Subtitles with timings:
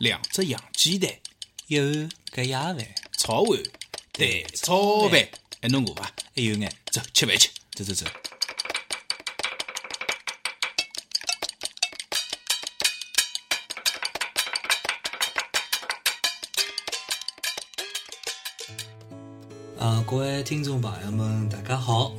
[0.00, 1.12] 两只洋鸡蛋，
[1.66, 2.78] 一碗隔夜饭，
[3.18, 3.62] 炒碗
[4.12, 5.28] 蛋炒饭，
[5.60, 6.10] 还侬饿伐？
[6.34, 7.50] 还有眼走，吃饭去。
[7.74, 8.06] 走走走。
[19.78, 22.14] 啊，各位听众朋友们，大家好！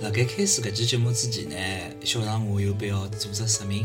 [0.00, 3.84] 辣盖开始搿期节目之前呢，小常我有必要做只说明，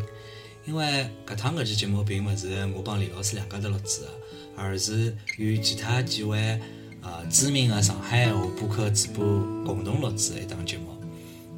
[0.66, 4.08] 因为搿趟搿期节目并勿是我帮李老师两家头录制的，
[4.56, 6.60] 而是与其他几位
[7.02, 9.24] 呃知名的上海话播客主播
[9.64, 10.86] 共同录制的一档节目。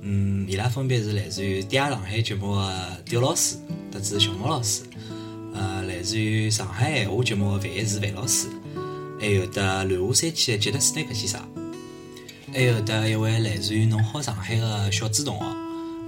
[0.01, 3.55] 嗯，伊拉分别是来自于《嗲上海》节目的刁老师，
[3.91, 4.83] 特子熊猫老师，
[5.53, 8.47] 呃，来自于上海闲话节目的范一是范老师。
[9.19, 11.41] 还有得乱下山区的杰德斯奈克先生，
[12.53, 15.45] 还有得一位来自于侬好上海的小朱同学，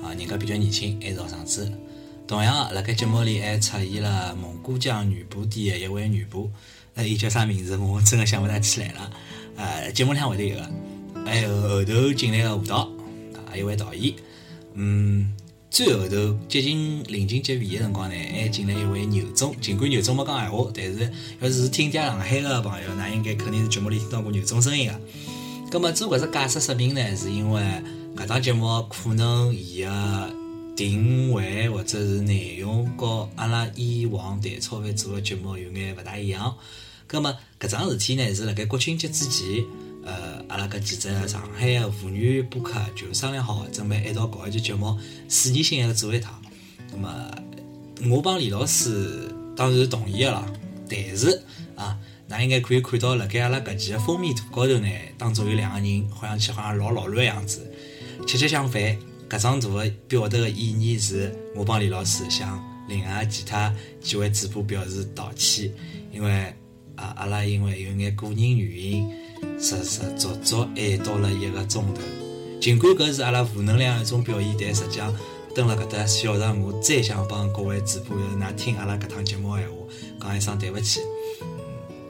[0.04, 1.72] 啊，人家比较年轻，还是学生子。
[2.30, 6.48] 同样，辣盖节目里还出现了蒙古江女仆店的一位女仆，
[6.94, 7.76] 呃，伊叫啥名字？
[7.76, 9.12] 我真的想不大起来了。
[9.56, 10.70] 呃，节目里向会得有个，
[11.26, 12.88] 还有后头进来的舞蹈，
[13.34, 14.14] 啊，一位导演，
[14.76, 15.34] 嗯。
[15.72, 19.56] 最后头接近临近结尾的辰光呢，还进来一位牛总。
[19.60, 25.02] 尽管牛总没讲闲话，但是要是听嗲上海的朋友，那应该肯定是节目里听到过牛总声音的。
[25.72, 27.64] 那么做搿只解释说明呢，是因为
[28.16, 29.90] 搿档节目可能伊个
[30.80, 36.56] 定位或者是内容，和阿拉以往蛋炒饭做的节目有眼勿大一样。
[37.12, 39.66] 那么搿桩事体呢，是辣盖国庆节之前。
[40.06, 46.42] 呃，阿拉搿几只上海个妇女播客就商量好，准备一道搞一期节目，试验性个做一趟。
[46.94, 47.30] 那么，
[48.10, 50.50] 我帮李老师当然是同意个啦。
[50.90, 51.44] 但是
[51.76, 57.70] 啊，㑚应该可以看到，辣盖阿拉搿期个封面图高头呢，当中有两个人，好像去好像老老卵样子，
[58.26, 58.98] 吃吃相反。
[59.30, 65.72] 搿张图个表达个意义是，我帮李老师向另外其他几位主播表示道歉，
[66.12, 66.54] 因为
[66.96, 69.10] 啊，阿拉因为有眼个人原因。
[69.58, 72.02] 实实足足挨到了一个钟头，
[72.60, 75.14] 尽管搿是阿拉负能量一种表现，但实际上
[75.56, 79.76] 蹲辣搿搭小让我再想帮各位主播㑚听阿拉搿趟节目闲话，
[80.20, 81.00] 讲一声对勿起，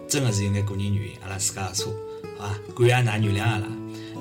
[0.07, 1.93] 真的是有眼个人原因，阿拉自家个错，
[2.37, 2.59] 好伐？
[2.75, 3.67] 感谢㑚原谅阿拉。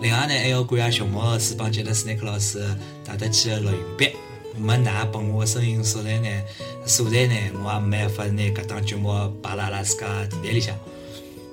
[0.00, 2.64] 另外呢，还要感谢熊猫老师帮杰德斯奈克老师
[3.04, 4.10] 带得起个录音笔，
[4.56, 6.28] 没㑚拨我个声音素材呢，
[6.86, 10.76] 素材呢，我也没办法拿搿档节目摆辣阿拉自家电台里向，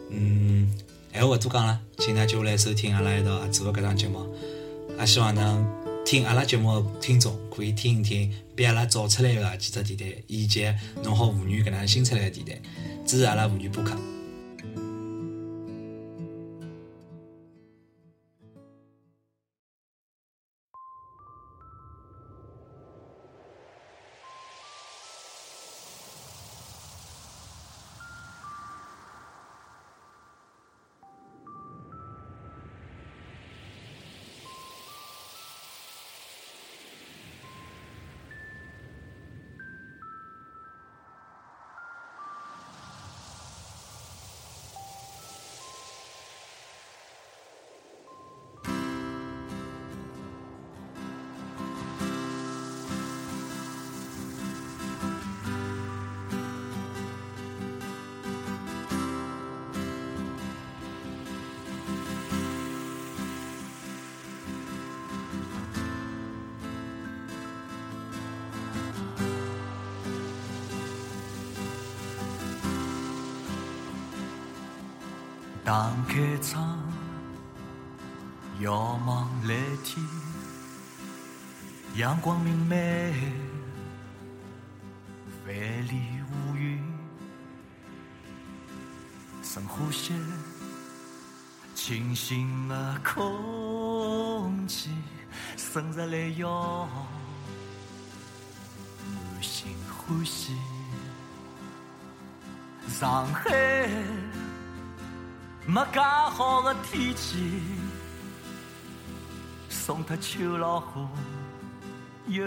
[0.10, 0.72] 嗯。
[1.12, 4.20] 闲话勿多讲了，请大家接下来收听阿拉一道做个搿档节目，
[5.00, 5.66] 也希望能
[6.06, 10.70] 听阿拉节目听众可以听一听比阿拉早出来个几只电台，以及
[11.04, 12.62] 弄好妇女搿能新出来个电台，
[13.06, 13.96] 支持阿拉妇女播客。
[75.66, 76.80] 打开窗，
[78.60, 80.06] 遥望蓝天，
[81.96, 83.12] 阳光明媚，
[85.48, 85.56] 万
[85.88, 86.80] 里无云，
[89.42, 90.14] 深呼吸
[91.74, 94.92] 清新的空气，
[95.58, 96.88] 生日来要
[99.16, 100.56] 满心欢喜，
[102.88, 103.90] 上海。
[105.68, 107.60] 没介好的天气，
[109.68, 111.08] 送特秋老虎
[112.28, 112.46] 又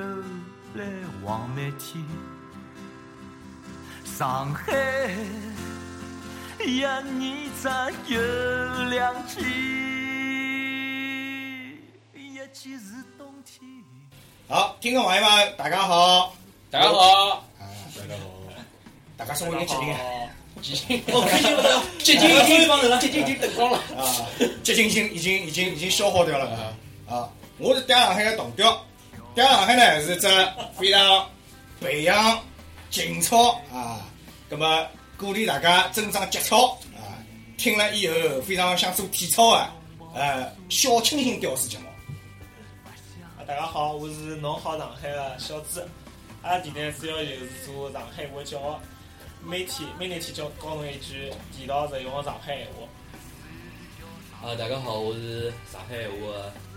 [0.74, 0.84] 来
[1.24, 2.04] 望满天。
[4.04, 4.72] 上海
[6.64, 7.68] 一年只
[8.06, 8.20] 有
[8.88, 9.40] 两季，
[12.14, 13.68] 一季是冬天。
[14.48, 16.32] 好，听众朋友们，大家好，
[16.70, 18.28] 大家好，大家好，
[19.16, 19.66] 大家稍微有
[20.54, 21.12] 哦，激情不
[21.62, 24.26] 得，激情已经，激情已经等光了啊！
[24.62, 26.50] 激情性已经已经已经消耗掉了
[27.06, 27.14] 啊！
[27.14, 27.28] 啊，
[27.58, 28.84] 我是嗲上海的同调，
[29.36, 30.28] 嗲上海呢是只
[30.76, 31.28] 非常
[31.80, 32.40] 培养
[32.90, 34.06] 情操啊，
[34.48, 34.86] 那么
[35.16, 37.14] 鼓励大家增长节操啊！
[37.56, 39.74] 听了以后非常想做体操啊，
[40.14, 41.84] 呃，小清新屌丝节目。
[42.84, 45.80] 啊，大家好，我是侬好上海的小朱。
[46.42, 48.80] 阿拉电台主要就是做上海话教学，
[49.44, 52.86] 每天每日天教教侬一句地道实用的上海闲话。
[54.46, 56.32] 啊，大家好，我是上海话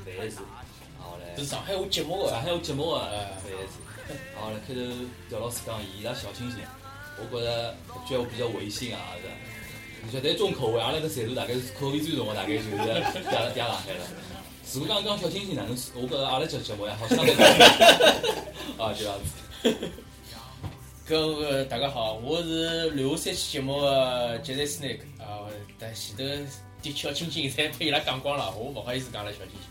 [0.05, 0.37] 的范子。
[0.99, 3.01] 好嘞，是上海话节目个，上海话节目的
[3.43, 3.79] 范子。
[4.35, 4.81] 好嘞，开头
[5.29, 6.59] 刁老师讲伊拉小清新，
[7.17, 7.75] 我觉着
[8.05, 9.33] 搿句话比较违心啊，是吧。
[10.11, 14.05] 绝对重口味，阿拉搿岁数大概是口味最重的，大概就是嗲嗲上海了。
[14.73, 17.35] 如果讲讲小清新哪能，我觉着阿拉节节目呀好相对。
[18.79, 19.89] 啊，就这样子。
[21.11, 25.43] 各位大家好，我是留下三期节目的杰瑞斯奈克啊，
[25.77, 26.47] 但前头的
[26.95, 29.61] 小清新侪被伊拉讲光了，我勿好意思讲了小清新。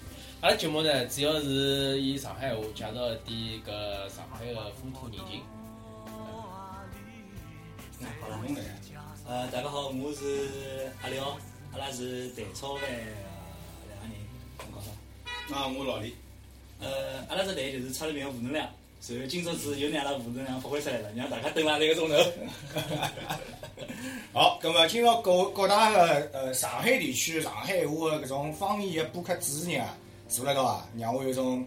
[0.42, 2.90] 阿拉节目呢，主要是以上海话介绍
[3.26, 5.40] 一点搿上海的风土人情。
[8.20, 8.38] 好了，
[9.26, 11.38] 呃，大家好，我是阿廖，
[11.72, 12.82] 阿拉是蛋炒饭
[13.88, 14.12] 两个人，
[14.58, 15.58] 侬讲啥？
[15.58, 16.14] 啊，我老李。
[16.80, 18.68] 呃，阿拉只队就是差了点负能量，
[19.08, 22.16] 然后今朝子又拿阿拉负能量发挥出来了，让大家等了一个钟头。
[24.32, 29.96] 好，咁么今朝各各大个呃上海地区上海话的搿种方言的播客主持人啊，
[30.28, 31.66] 坐辣一道啊，让我有种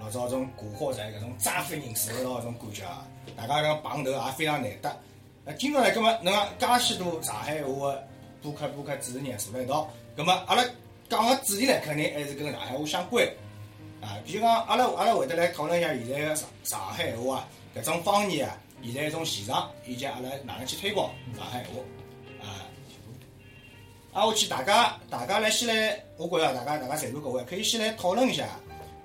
[0.00, 5.00] 老早种古惑仔搿种扎飞人坐辣一道搿种感觉啊，大家搿个碰头也非常难得。
[5.44, 8.06] 那今朝呢，咁么侬介许多上海话的
[8.42, 10.64] 播客播客主持人坐辣一道，咁么阿拉
[11.08, 13.24] 讲个主题呢，肯定还是跟上海话相关。
[14.24, 21.82] 啊，比如讲，阿拉阿拉会得来讨论一下现在个上上海闲话啊，搿种方言啊，现在一种现状，以及阿拉哪能去推广上海闲话
[22.42, 22.64] 啊。
[24.14, 28.48] 啊，我去大家大家来先来，我觉着大家大家在座各位可以先来讨论一下，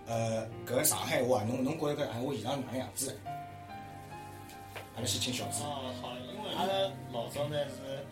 [0.07, 3.19] 呃，搿上海闲话啊，侬侬觉着搿上海话现状是哪能样子？
[4.95, 5.63] 阿拉先请小朱。
[5.63, 6.73] 哦，好，因为阿拉
[7.11, 8.05] 老早呢是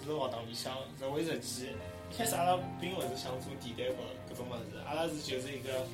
[0.00, 1.72] 是学堂里向是为实践，
[2.10, 5.84] 一开始阿拉并勿是想做电台搿搿种物事，阿拉是就是一个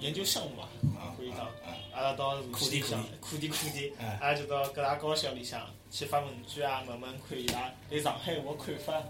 [0.00, 0.68] 研究项目嘛，
[1.16, 1.46] 可以讲，
[1.92, 9.02] 阿拉到社区里向课题课题，阿拉就到各大高校里向去发问卷啊，问问看伊拉对上海话看法，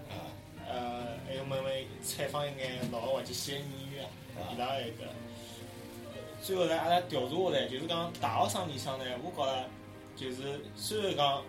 [0.66, 4.04] 呃，还有问问采访一眼老的滑稽戏的演员
[4.36, 5.12] 啊，伊拉那个，
[6.42, 9.68] 最后呢，阿拉调查下来，就是讲大学生里向呢，我觉着
[10.16, 11.42] 就是虽然讲，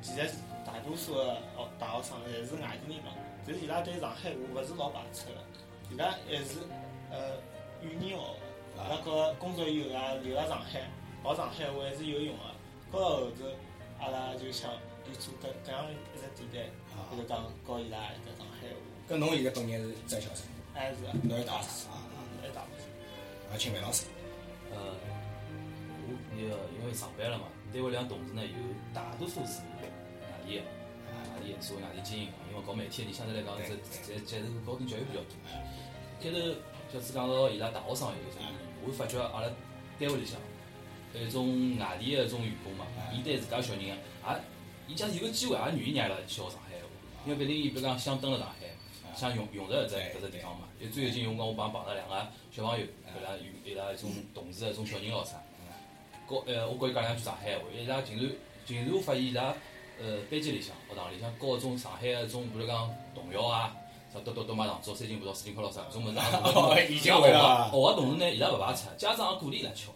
[0.00, 0.30] 其实
[0.64, 3.12] 大多数的哦大学生侪是外地人嘛，
[3.46, 5.44] 但是伊拉对上海话勿是老排斥的，
[5.90, 6.60] 伊拉还是
[7.10, 7.36] 呃
[7.82, 8.51] 语言学的。
[8.82, 10.80] 阿拉觉着工作以后啊，留辣上海
[11.22, 12.42] 学上海话还是有用的。
[12.90, 13.46] 搞到后头，
[14.00, 14.70] 阿拉就想
[15.06, 16.66] 就做搿搿样一只地带，
[17.14, 18.74] 就是讲教伊拉搿上海话。
[19.08, 20.44] 搿侬现在本人是在校生，
[20.74, 22.02] 还是侬是大四啊？
[22.40, 22.86] 还是大学生。
[23.50, 24.06] 啊，请范老师。
[24.72, 24.78] 呃，
[26.02, 28.52] 我那个因为上班了嘛，单位里向同事呢有
[28.92, 29.86] 大多数是外
[30.44, 30.62] 地的，
[31.34, 32.34] 外地的，所谓外地经营嘛。
[32.50, 33.68] 因为搞媒体的，你相对来讲，在
[34.02, 35.32] 在在这个高等教育比较多。
[36.20, 36.38] 开头
[36.92, 38.42] 小子讲到伊拉大学生有种，
[38.84, 39.48] 我发觉阿拉
[39.98, 40.38] 单位里向
[41.14, 43.82] 有一种外地的一种员工嘛，伊对自家小人
[44.24, 44.34] 啊，
[44.88, 46.88] 也伊假使有个机会，也愿意让伊拉去学上海话，
[47.24, 48.66] 因为毕竟伊比如讲想蹲辣上海，
[49.14, 50.68] 想用用着搿只搿只地方嘛。
[50.80, 52.14] 就最近我讲我帮碰着两个
[52.50, 55.40] 小朋友，伊拉有伊拉一种同事的一种小人咯啥，
[56.28, 58.30] 教呃我跟伊讲两句上海话，伊拉竟然
[58.66, 59.54] 竟然我发现伊拉
[60.00, 63.76] 呃班级里向学堂里向教一种上海个一种，比如讲童谣啊。
[64.12, 66.14] 啥读读读马上做三斤葡萄四进考咯啥，搿种物事
[66.76, 67.70] 也已经会了。
[67.72, 69.92] 学个同事呢，伊拉勿排斥，家长也鼓励伊拉去学。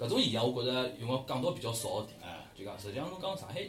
[0.00, 2.16] 搿种现象我觉着用个讲到比较少个点。
[2.56, 3.60] 就讲实际上侬讲上海，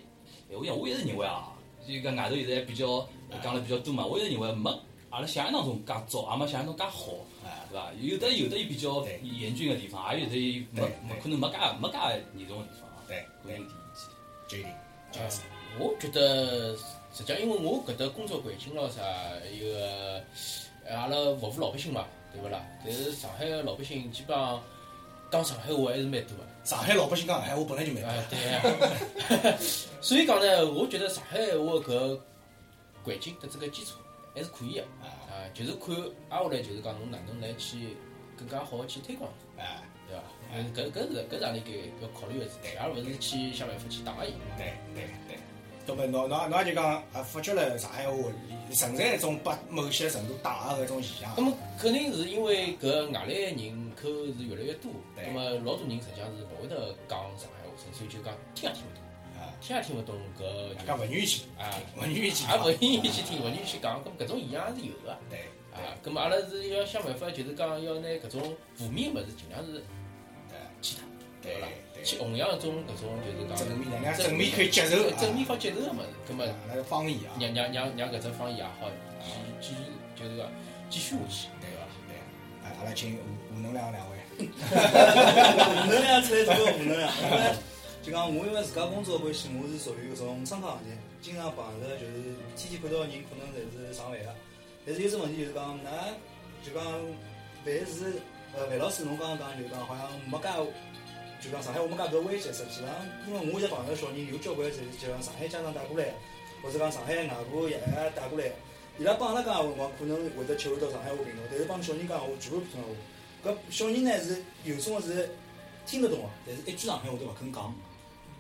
[0.50, 1.52] 闲话讲我一直认为啊，
[1.86, 3.06] 就讲外头现在比较
[3.44, 4.72] 讲了比较多嘛，我一直认为没
[5.10, 7.12] 阿拉想象当中介糟，也没想象中介好，
[7.70, 7.92] 对伐？
[8.00, 11.98] 有的有的伊比较严峻个地方，也有的伊没没可能没介没介
[12.38, 12.90] 严重个地方。
[13.06, 14.08] 对，搿是
[14.48, 14.72] 第一决定。
[15.78, 16.74] 我觉得
[17.14, 19.02] 实际上，因为我搿搭工作环境咯啥，
[19.52, 20.24] 有个
[20.90, 22.60] 阿拉服务老百姓嘛，对勿啦？
[22.84, 24.62] 但是上海个老百姓基本上
[25.32, 26.44] 讲上海话还是蛮多个。
[26.64, 29.58] 上海老百姓讲上海话本来就蛮啊，对。
[30.02, 32.20] 所以讲呢，我觉得上海话搿
[33.04, 33.98] 环境的这个基础
[34.34, 34.82] 还是可以个。
[35.02, 35.96] 啊，就是看
[36.30, 37.96] 挨下来就是讲侬哪能来去
[38.38, 40.24] 更加好去推广，啊，对伐？
[40.56, 44.34] 嗯，搿搿是搿是阿拉该要考虑个事体，而勿是去想办法去打压伊。
[44.58, 45.33] 对对
[45.86, 45.96] 对。
[45.96, 48.16] 那么侬侬侬也就讲啊，发觉了上海话
[48.72, 51.34] 存在一种把某些程度打压个一种现象。
[51.38, 59.04] 那么肯定是因为搿外来人口是越来越多，那么老多人实际上是勿会得讲上海话，纯粹就讲听也听勿懂，
[59.40, 65.18] 啊，听也听勿懂搿就讲勿愿意去啊，勿愿意去，也勿愿意去听，勿愿意去讲，咁搿种现象是有个。
[65.30, 65.40] 对。
[65.74, 69.84] 啊，咁么阿拉是要想办法，就是讲要拿搿种负面物事尽量是
[70.48, 71.04] 对去脱。
[71.44, 71.68] 对伐？
[71.94, 72.04] 对。
[72.04, 75.16] 去弘扬一种搿种就是讲正面能量正面可以接受啊。
[75.20, 78.92] 正面好接受个物事，葛末啊那个方言啊，让让让让搿只方言也好
[79.62, 79.80] 继继续
[80.16, 80.48] 就是讲
[80.90, 81.88] 继续下去，对对伐？
[82.10, 82.12] 对，
[82.68, 84.44] 啊，阿拉请吴吴能量两位，负
[85.88, 87.56] 能量出来做个负能量，因 为
[88.04, 94.36] 就讲我因为自家工作关系，我是属于搿种商科行业，经常碰着就是天天看到人可能侪是上班个，
[94.86, 95.88] 但是有只问题就是讲，㑚
[96.66, 96.84] 就讲
[97.64, 98.20] 凡是
[98.58, 100.50] 呃范老师侬刚刚讲就是讲好像没介。
[101.44, 102.88] 就讲上海话没介搿威胁，实际上，
[103.28, 106.14] 因为我现在碰着小人有交关就是就讲上海家长带过来，
[106.64, 108.50] 或者讲上海外婆爷爷带过来，
[108.98, 112.88] 伊拉帮阿拉讲闲话辰光，可能会得切换到上海话频道，但是帮小人讲闲话全部普通话。
[113.44, 115.30] 搿小人呢是有种是
[115.86, 117.76] 听得懂个，但是一句上海话都勿肯讲。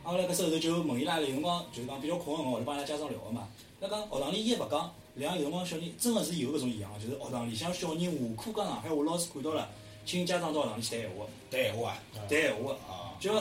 [0.03, 3.49] 阿拉搿时候就问伊拉有辰光就是讲比较空个辰光，会得帮伊拉家长聊个嘛。
[3.81, 8.09] 那讲学堂里伊也勿讲，两有辰光小人真个是有搿种现象，就是学堂里向小人下
[8.41, 9.69] 课讲上海话，老师看到了，
[10.05, 11.97] 请家长到学堂里去谈闲话，谈闲话啊，
[12.29, 12.71] 谈闲话。
[12.87, 13.31] 啊，就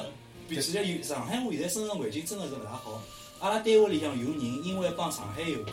[0.49, 3.01] 其实有上海话现在生存环境真的是勿大好。
[3.41, 5.73] 阿拉单位里向有人因为帮上海游客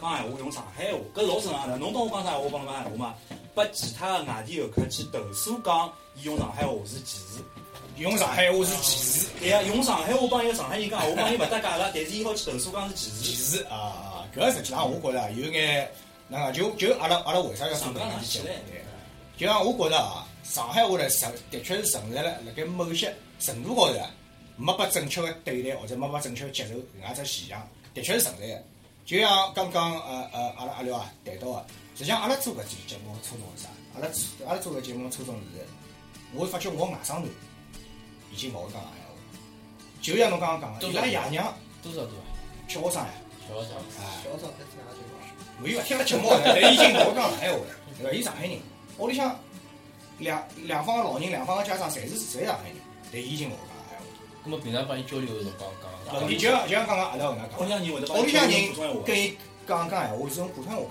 [0.00, 1.76] 讲闲话用上海话，搿老正常的。
[1.76, 3.14] 侬帮我讲啥闲话，我帮侬讲闲话嘛。
[3.54, 7.42] 拨其他的外地游客去投诉讲，伊用上海话是歧视。
[7.96, 13.62] 用上海话是歧视，对呀，用上海话帮一个上海人讲闲话，帮伊勿搭界了，但是伊好去投诉讲是歧视歧视。
[13.64, 14.24] 啊啊！
[14.34, 15.90] 搿实际上我觉着有眼，
[16.28, 18.46] 那个就就阿拉阿拉为啥要上纲搿期节目？
[18.46, 18.84] 上线来对，
[19.36, 24.00] 就像我觉着啊，上海话呢存的确是存在了辣盖某些程度高头，
[24.56, 28.64] 没被正确的对待或者没被正确的接受，搿样只现象的确是存在的。
[29.06, 31.64] 就像刚刚呃呃阿拉阿廖啊谈到个，
[31.96, 33.68] 实际上阿拉做搿期节目初衷是啥？
[33.94, 34.08] 阿拉
[34.48, 35.64] 阿拉做搿节目初衷是，
[36.34, 37.28] 我会发觉我外甥女
[38.32, 39.14] 已经勿会讲上海话，
[40.02, 42.20] 就像侬刚刚讲的，伊拉爷娘多少多少？
[42.66, 43.10] 小学生呀。
[43.48, 45.62] 小学生，哎，小少开听哪节目？
[45.62, 47.66] 我伊勿听了节目，但伊已经勿会讲上海话了，
[47.98, 48.12] 对伐？
[48.12, 48.58] 伊上海人，
[48.98, 49.38] 屋里向
[50.20, 52.76] 两两方个老人、两方个家长侪是侪是上海人，
[53.10, 54.04] 但伊已经勿会讲上海话。
[54.44, 55.70] 葛末平常帮伊交流个辰光
[56.06, 58.94] 讲问题就像就像刚刚阿拉搿能屋里讲，向人会得帮伊屋里向讲普通话。
[58.94, 59.36] 人跟伊
[59.66, 60.90] 讲讲闲话是用普通话讲，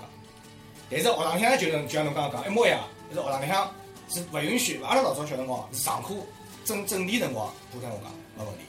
[0.90, 3.70] 但是学堂里向就是就像侬刚刚讲一模一样，就是学堂里向
[4.08, 4.82] 是勿允许。
[4.82, 6.14] 阿拉老早小辰光是上课
[6.64, 8.60] 正正点辰光普通话讲没问题，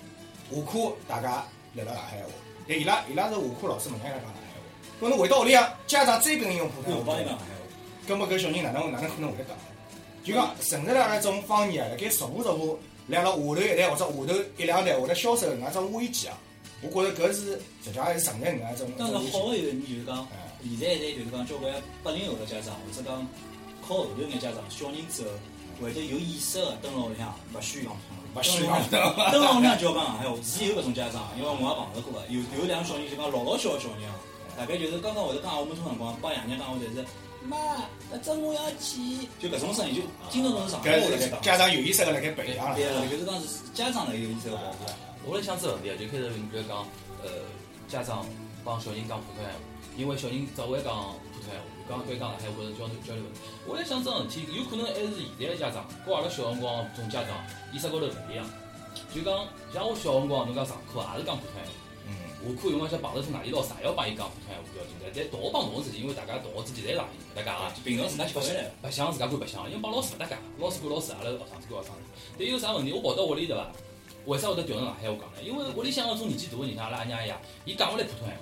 [0.56, 2.30] 下课大家聊聊上海话。
[2.68, 7.62] 但伊拉伊拉是下课老师问伊拉讲上海话，搿侬回到屋里向，家长再跟伊用普通我话讲帮伊讲上海话。
[8.08, 9.56] 根本搿小人哪能哪能可能会得？
[10.24, 16.38] 就讲存在了阿拉种方言啊，辣盖逐步逐步辣辣下头一代或者下头一两代会得消失搿能介种危机啊。
[16.82, 19.38] 我觉着搿是实际上还是存在搿能介种当然种危机。
[19.38, 21.74] 好个一点就是讲，哎现在现在就是讲交关
[22.04, 23.28] 八零后的家长，或者讲
[23.82, 25.30] 靠后头眼家长，小人之后
[25.82, 34.14] 会得有意识个蹲辣屋里向勿许讲普通话，勿许讲蹲辣屋里向就要讲上海话，是有搿种家长，因为我也碰着过个，有有两个小人就讲老老小个小人啊，
[34.58, 37.06] 大概就是刚刚会得讲闲话没多辰光，帮爷娘讲话侪是
[37.44, 37.58] 妈，
[38.14, 41.42] 搿只我要去，就搿种声音，就听得懂是上海话辣盖讲。
[41.42, 42.78] 家长有意识个辣盖培养了。
[43.08, 44.86] 就是讲是家长辣有意识个保护。
[45.26, 46.86] 我来想只问题啊，就开始比如讲，
[47.24, 47.30] 呃，
[47.88, 48.26] 家长
[48.64, 49.60] 帮小人讲普通闲话，
[49.98, 53.40] 因为小人只会讲普通闲话，讲会讲上海话或者交流交流问题。
[53.68, 57.38] 我来想这问题，有可能还是现在的家长跟阿拉小辰光种家长
[57.74, 58.46] 意识高头勿一样。
[59.14, 61.81] 就讲像我小辰光，侬讲上课也是讲普通闲话。
[62.44, 65.06] 嗯，下课有辰光想碰着是外地老师，也要帮伊讲普通闲话比较紧张。
[65.14, 67.74] 但同学帮同学之间，因为大家同学之间侪是上海人，大家啊。
[67.84, 68.72] 平常自家吃饭来。
[68.82, 72.08] 白相自家管白相，因为帮老师勿搭界，老师管老师，阿拉学生子管学生子。
[72.38, 72.92] 但有啥问题？
[72.92, 73.72] 我跑到屋里对伐？
[74.26, 75.42] 为啥会得调成上海话讲呢？
[75.42, 77.34] 因为屋里向搿种年纪大个人，像阿拉阿娘爷，
[77.66, 78.42] 伊讲勿来普通闲话，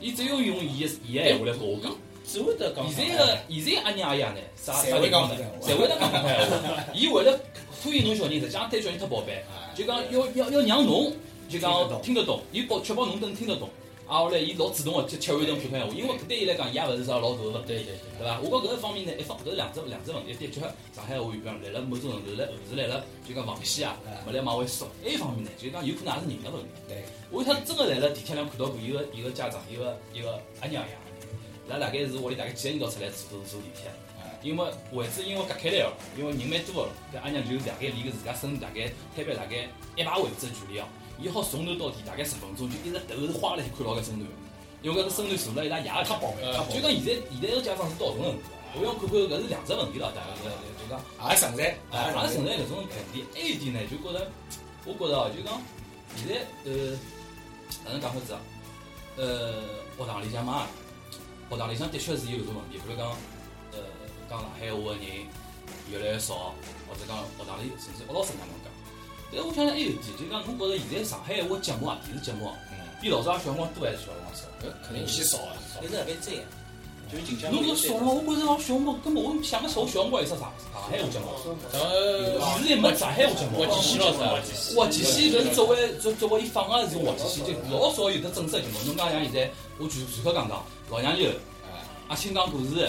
[0.00, 1.94] 伊只有用伊个伊个闲话来跟我讲。
[2.28, 3.08] 只会得讲现。
[3.08, 6.38] 在个现在阿娘阿爷呢，啥啥侪会讲呢侪会得讲普通闲
[6.76, 6.84] 话。
[6.92, 7.40] 伊为了
[7.72, 9.42] 敷衍侬小人，实际上对小人太宝贝，
[9.74, 11.10] 就讲要要要让侬
[11.48, 13.68] 就讲听得懂，伊保确保侬能听得懂。
[14.06, 17.68] 啊，后来伊老主动个去切换成普通闲话，因为搿对伊来讲，伊也勿是啥老大个问题。
[17.68, 17.94] 对对对。
[18.18, 18.40] 对伐？
[18.40, 20.60] 我觉搿一方面呢，一方搿是两只两只问题，的确
[20.96, 24.88] 上海话语讲来了某种程度来后是来了就讲防线啊，勿来往回缩。
[25.04, 26.68] 一方面呢，就是讲有可能也是人的问题。
[26.88, 30.96] 对，我他真个来了地铁上看到过一个一个家长，一个一个阿娘爷，
[31.66, 33.92] 伊拉大概是屋里大概几个人到出来坐坐地铁，
[34.40, 40.88] 因为位置因为隔开来了，因为人蛮多个，搿阿娘就大概离个自家身大概摊板大概一排位置个距离哦，
[41.20, 44.30] 伊好从头到底大概十分钟，就一直头是花了去看牢搿身段，
[44.82, 48.56] 因为搿个身段坐了伊拉爷太宝贝，太宝贝，就讲现在现在个家长是到什么程度啊？
[48.78, 50.46] 我要看看搿是两只问题了，大家就
[50.78, 50.94] 就讲。
[51.28, 53.24] 也存在，也存在搿种问题。
[53.34, 54.30] 还有一点呢，就觉着，
[54.86, 55.58] 我觉着哦，就讲
[56.14, 56.94] 现在呃，
[57.84, 58.38] 哪能讲法子啊？
[59.16, 59.58] 呃，
[59.98, 60.68] 学堂里向嘛，
[61.50, 63.10] 学堂里向的确是有搿种问题，比如讲，
[63.74, 63.82] 呃，
[64.30, 65.02] 讲上海话个人
[65.90, 66.54] 越来越少，
[66.86, 68.67] 或者讲学堂里甚至学老师哪能讲。
[69.30, 72.54] 但我想想还有一点，就讲侬觉着现在上海话节目啊，电视节目啊，
[73.00, 74.42] 比老早小辰光多还是小辰光少？
[74.60, 75.52] 搿肯定明显少啊。
[75.82, 76.42] 一直辣盖追，
[77.12, 77.52] 就近腔。
[77.52, 81.26] 侬搿说了，我觉着老小辰光根本我想不起，我小辰光有啥上上海话节目，
[81.72, 83.60] 呃，电视里没上海话节目。
[83.60, 84.10] 我继续老
[84.42, 88.80] 师，滑稽戏搿是作为作作为伊放个是滑稽戏，就老少有得正式的节目。
[88.86, 91.28] 侬讲像现在，我随随口讲讲，老娘舅，
[92.08, 92.74] 阿青讲故事，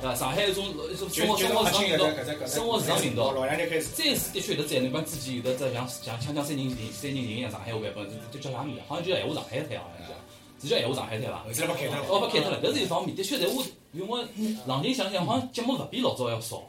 [0.00, 0.14] 对伐？
[0.14, 3.32] 上海一种一种生活生活时尚频道，生活时尚频道。
[3.32, 3.88] 老娘就开始。
[3.96, 8.82] 这次的确有得灾难，讲之前有的只像像锵锵三人行三人行一样上海话版本，就叫啥名字？
[8.86, 10.12] 好像叫闲话上海滩，好像是。
[10.60, 11.38] 是叫闲话上海滩伐？
[11.44, 12.04] 后头把开脱了。
[12.08, 12.60] 哦，把开脱了。
[12.62, 14.22] 搿是一方面，的确，在我因为
[14.66, 16.62] 冷静想想，好像节目勿比老早要少，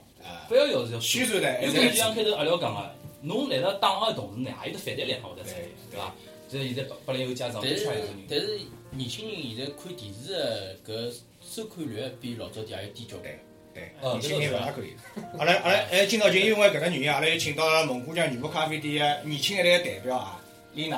[0.47, 1.67] 反而要是要宣传呢。
[1.67, 6.15] 因为就像开头阿廖讲个，侬来了打个同时呢，也有得反对力会得出来，对伐？
[6.47, 7.85] 所以现在八八零后家长但是。
[8.29, 8.57] 但是
[8.91, 11.13] 年轻人现在看电视的搿
[11.49, 13.33] 收看率比老早点还要低交关。
[13.73, 14.95] 对，哦年轻人勿大可以。
[15.39, 20.39] 阿拉阿拉哎，今朝就因为搿只原因，阿拉又请到了蒙古江女仆咖啡店的年轻一代的代表啊，
[20.75, 20.97] 丽娜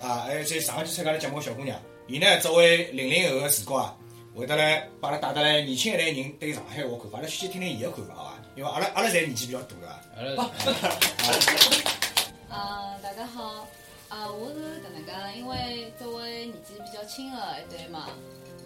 [0.00, 1.78] 啊，还有在上一期参加了节目的小姑娘。
[2.08, 3.94] 伊呢，作为零零后的视角啊，
[4.34, 8.38] 会得来把阿拉带得来年轻一代人对上海话看法，阿拉先听听伊的看法好伐？
[8.56, 9.86] 因为阿拉阿拉侪年纪比较大个。
[10.16, 10.42] 阿拉
[12.48, 13.66] 啊， 大家好，
[14.08, 18.08] 啊，我是搿能介，因为作为年纪比较轻的一代嘛，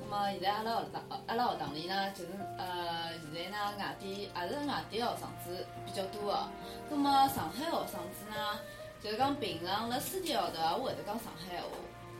[0.07, 6.49] 那么现在阿拉学堂阿拉学堂里呢，就是呃，现在呢外地也是外地学生子比较多的，
[6.91, 8.59] 那么上海学生子呢，
[9.03, 11.69] 就是讲平常辣私底下头也会得讲上海话，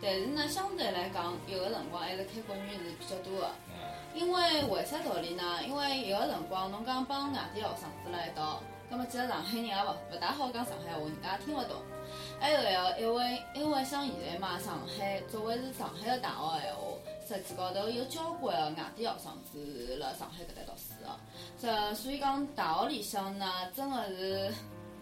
[0.03, 3.51] 但是呢，相对来讲，有个辰光还是开国语是比较多的。
[4.15, 5.61] 因为为啥道理呢？
[5.67, 11.83] 因为有个辰光侬讲帮外地学生子辣一道，葛末其实上海人也勿勿大好讲上海话，人家也听勿懂。
[12.39, 16.83] 还有一个，因为因为像现在嘛，上海作为是上海个大学闲话，
[17.27, 21.11] 实际高头有交关个外地学生子辣上海搿搭读书个。
[21.61, 24.53] 这所以讲大学里向呢，真个是，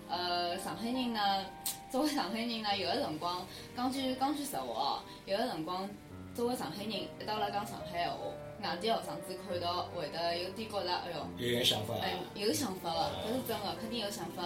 [0.08, 1.44] 呃，上海人呢，
[1.90, 3.44] 作为上海人呢，有个辰光
[3.76, 5.88] 讲句讲句实话哦，有个辰光
[6.34, 8.16] 作为上海人一到辣讲上海闲话。
[8.62, 11.94] 外地学生子看到会得有点觉着，哎哟，有眼想法。
[12.00, 14.44] 哎，有想法个，搿是真个，肯定有想法。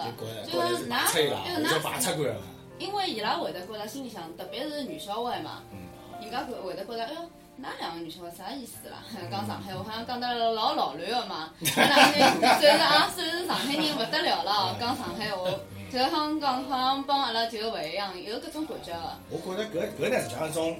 [2.79, 5.77] 因为伊拉会得觉着心里向，特别是女小孩嘛，嗯
[6.19, 7.29] 人家会会得觉着，哎哟，
[7.61, 9.03] 㑚两个女小孩啥意思啦？
[9.31, 11.49] 讲上海话好像讲得老老卵个嘛。
[11.75, 15.49] 那两个虽然也算是上海人勿得了了，讲上海话，
[15.91, 18.99] 就好像讲好像帮阿拉就勿一样，有各种感觉个。
[19.29, 20.79] 我觉着搿搿呢实际上是种。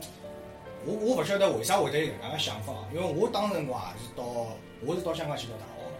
[0.86, 4.24] 我我勿晓得为啥会得有搿能介个想法，因为我当辰光也是到，
[4.86, 5.92] 我是到香港去读大学个。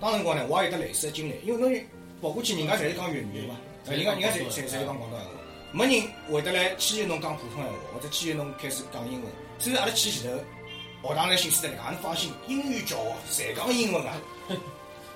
[0.00, 1.86] 当辰光呢，我也有得类似个经历，因为侬
[2.20, 3.54] 跑过去，人家侪是讲粤语嘛，
[3.86, 5.34] 人家人家侪侪侪是讲广东闲话，
[5.72, 9.30] 没人会得来迁就侬讲普通闲话，或者迁就侬开始讲英文。
[9.62, 12.96] 所以阿拉去前头，学堂来信息得讲，侬放心，英语教
[13.30, 14.12] 学侪讲英文啊。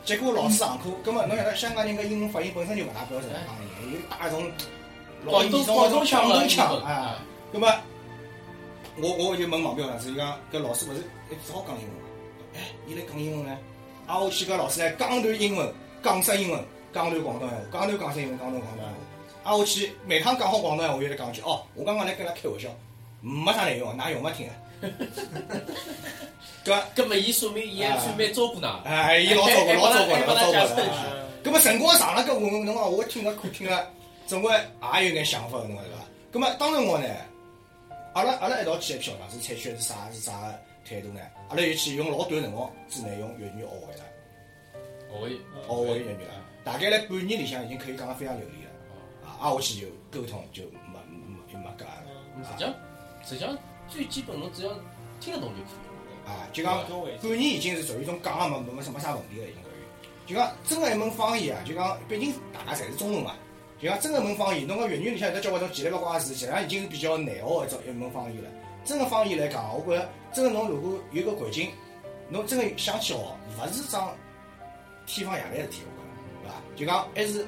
[0.04, 4.48] 结果老师上课，葛末侬晓得香港人个英文发音本身就勿大标准，讲有带一种
[5.24, 7.18] 老严重个种广东腔啊，
[7.52, 7.68] 葛末。
[8.98, 12.08] 我我就问旁边学生子，伊讲搿老师勿是一只好讲英文嘛？
[12.54, 13.58] 哎，伊来讲英文呢？
[14.06, 19.50] 啊，我去搿老师来讲段英文，讲啥英文，讲段广东闲话，讲段讲式英文，讲段广东闲话。
[19.50, 22.70] 啊，我去每趟讲好广东闲话，我就来讲句哦，我刚刚来跟他开玩笑，
[23.26, 24.54] 没啥内容，㑚用勿听啊？
[26.62, 26.84] 对伐？
[26.94, 28.82] 搿么伊说明伊还算蛮照顾㑚。
[28.84, 31.26] 哎，伊老照顾，老照顾，老照顾了。
[31.42, 33.90] 搿么辰光长了，搿我侬讲我听了看听了，
[34.26, 34.52] 总归
[34.94, 35.98] 也有眼想法，侬讲对伐？
[36.32, 37.08] 搿么当辰光呢？
[38.14, 40.54] 阿拉阿拉一道去一批学堂子，采取的是啥是啥个
[40.88, 41.20] 态度呢？
[41.48, 44.04] 阿拉又去用老短辰光之内用粤语学会了，
[45.10, 46.34] 学会学会粤语了。
[46.64, 48.70] 大概辣半年里向已经可以讲得非常流利了。
[49.24, 52.02] 啊，挨下去就沟通就没没就没隔了。
[52.42, 52.74] 实际上，
[53.26, 53.56] 实际上
[53.88, 54.70] 最基本侬只要
[55.20, 56.32] 听得懂就可以了。
[56.32, 60.26] 啊，就讲半年已经是属于一种讲了没没没啥问题了，已经属于。
[60.26, 63.34] 就讲真个一门方言啊，就讲毕竟大家侪是中文嘛。
[63.78, 68.48] 就像真个门方言，侬讲粤语里向有得交关种奇里八卦字，实际上已经是比较难学一种一门方言了。
[68.84, 71.70] 真个方言来讲，我觉着真个侬如果有个环境，
[72.30, 74.14] 侬真个想去学，勿是桩
[75.04, 76.86] 天方夜谭事体，我觉着，对伐？
[76.86, 77.46] 就讲还是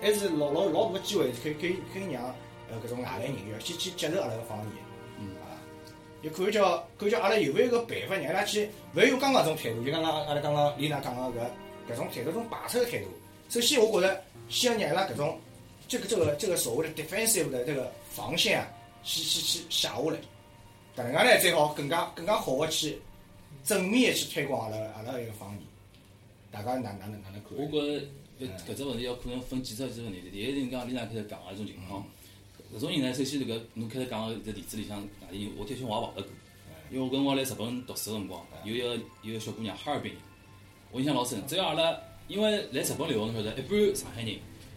[0.00, 2.22] 还是老老老大个机会，可以可以可以让
[2.70, 4.68] 呃搿种外来人员去去接受阿拉个方言，
[6.22, 13.06] 就看叫看叫阿拉有没有个办法让伊拉去，勿要用刚刚种态度，就刚刚阿拉刚刚李娜讲个搿搿种态度，种排斥个态度。
[13.48, 15.38] 首先，我觉着先要让伊拉搿种。
[15.86, 18.68] 这个这个这个所谓的 defensive 的这个防线啊，
[19.04, 20.18] 去去去下下来，
[20.94, 22.98] 搿能介呢，最好更加更加好个去
[23.64, 25.60] 正面个去推广阿拉阿拉一个方言。
[26.50, 27.56] 大家哪哪能哪能看？
[27.56, 27.80] 我觉
[28.46, 30.28] 着搿只问题要可能分几只几个问题。
[30.30, 32.04] 第一是讲李娜开始讲个一种情况，
[32.74, 36.30] 搿种人呢，首先迭个侬开头讲个这例子里向外地人，我的确我也碰着过。
[36.90, 40.20] 因为我跟我来日本读书个辰光，有一个有一个小姑娘，哈尔滨人，
[40.90, 41.42] 我印象老深。
[41.46, 44.30] 只要阿拉因为来日本留学，侬晓得，一半上海人，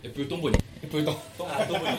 [0.03, 0.59] 一半东北人。
[0.83, 1.47] 一半东东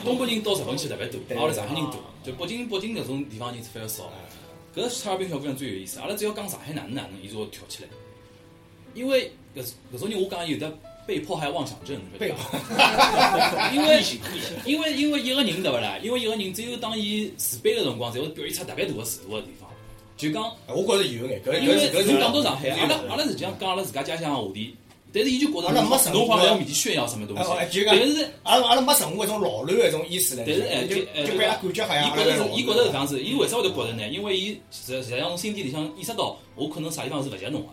[0.03, 4.11] 东北人到日本去特别多，阿拉上海人多，就北京北京搿种地方人是非常少。
[4.75, 5.99] 搿哈尔滨小姑娘最有意思。
[5.99, 7.89] 阿拉只要讲上海哪能哪能，伊就会跳起来。
[8.93, 12.37] 因为搿搿种人，我讲有的被迫害妄想症，被迫。
[13.73, 14.03] 因为
[14.65, 15.97] 因为因为一个人对勿啦？
[16.01, 19.69] 因为一个人只有当伊自卑个辰光，才会表现出特别大个自大个地方。
[20.15, 24.75] 就讲，我觉着有眼，搿因为搿侬讲到上海，阿拉阿拉实际上讲阿拉自家家乡个话题，
[25.11, 27.43] 但是伊就觉着阿拉没侬好像面前炫耀什么东西。
[27.85, 33.21] 但是阿拉阿拉没任何一种老卵个一种意思嘞，但是哎，就哎就被阿感觉好像伊觉着是，伊觉着是搿样子。
[33.21, 34.07] 伊为啥会得觉着呢？
[34.07, 37.67] 因为伊实实际上从心底里向意识到，我可能啥地方是勿及侬个，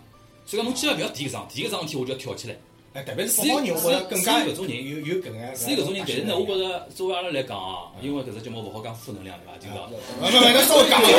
[0.47, 2.57] 所以讲侬千万勿要提搿桩，提搿桩事体我就要跳起来。
[2.93, 5.55] 哎，特别是北方人，我觉着更加搿种人有有搿眼。
[5.55, 9.55] 是有搿种人，但是呢，我觉着作为阿拉来讲啊，因为搿只节目勿好讲负能量对伐？
[9.61, 11.15] 今朝，勿勿勿，侬稍微讲，阿拉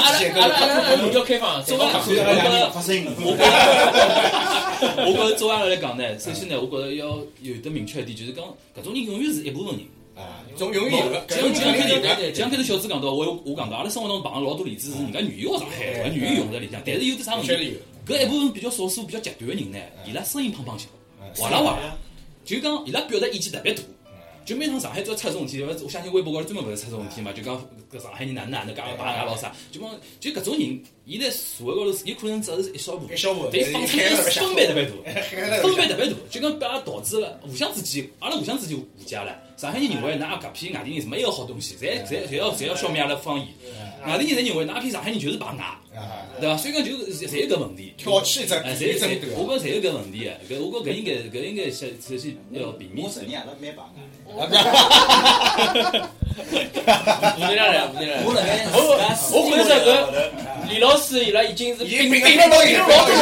[0.00, 3.44] 阿拉阿拉阿拉目标开放，作为我觉着发声音，我觉着，
[5.04, 8.42] 我觉着作为阿拉来讲呢，首先呢，我觉着要有得明确一点，就是讲
[8.74, 9.84] 搿种人永远是一部分人。
[10.16, 11.22] 啊，总永远有个。
[11.28, 12.00] 像像开头，
[12.34, 17.76] 像开头小子讲到，我有我讲到，阿拉生活当中碰到老多例子是人家愿意学上海话，愿意用在里向，但是有的啥问题？
[18.06, 20.88] 搿一部分比较少数、比较极端的人呢，伊拉声音砰砰响，
[21.36, 21.96] 哗啦哗啦，
[22.44, 23.82] 就讲伊拉表达意见特别大。
[24.42, 27.54] 就每趟上海只要出这种事体，我相信微博高头专门勿是出这种事体嘛，就讲
[27.92, 34.92] 搿上海人哪能哪能介个打人家老啥，就讲就搿种人，伊在社会高头，伊可能只是一小部分，一小部分，但放出来分贝特别大，
[35.62, 39.38] 分贝特别大，就讲把阿拉导致了互相之间，阿拉互相之间误解了。
[39.60, 43.46] 上海人认为㑚搿批外地人是没一个好东西，侪侪侪要侪要消灭阿拉方言。
[44.06, 45.58] 外地人侪认为㑚批上海人就是排外，
[46.40, 46.56] 对伐？
[46.56, 47.92] 所以讲就侪有搿问题。
[47.98, 50.30] 挑起这哎，侪侪，我觉着侪有搿问题个。
[50.48, 53.06] 搿我觉搿应该搿应该首首先要避免。
[53.06, 53.12] 我。
[53.12, 54.40] 承认阿拉蛮排外。
[57.36, 58.16] 吴队长来，吴队长。
[58.24, 58.32] 我。
[58.32, 58.74] 辣盖我。
[59.30, 59.44] 我。
[59.50, 63.12] 觉着搿李老师伊拉已经是冰冰冰到一个老多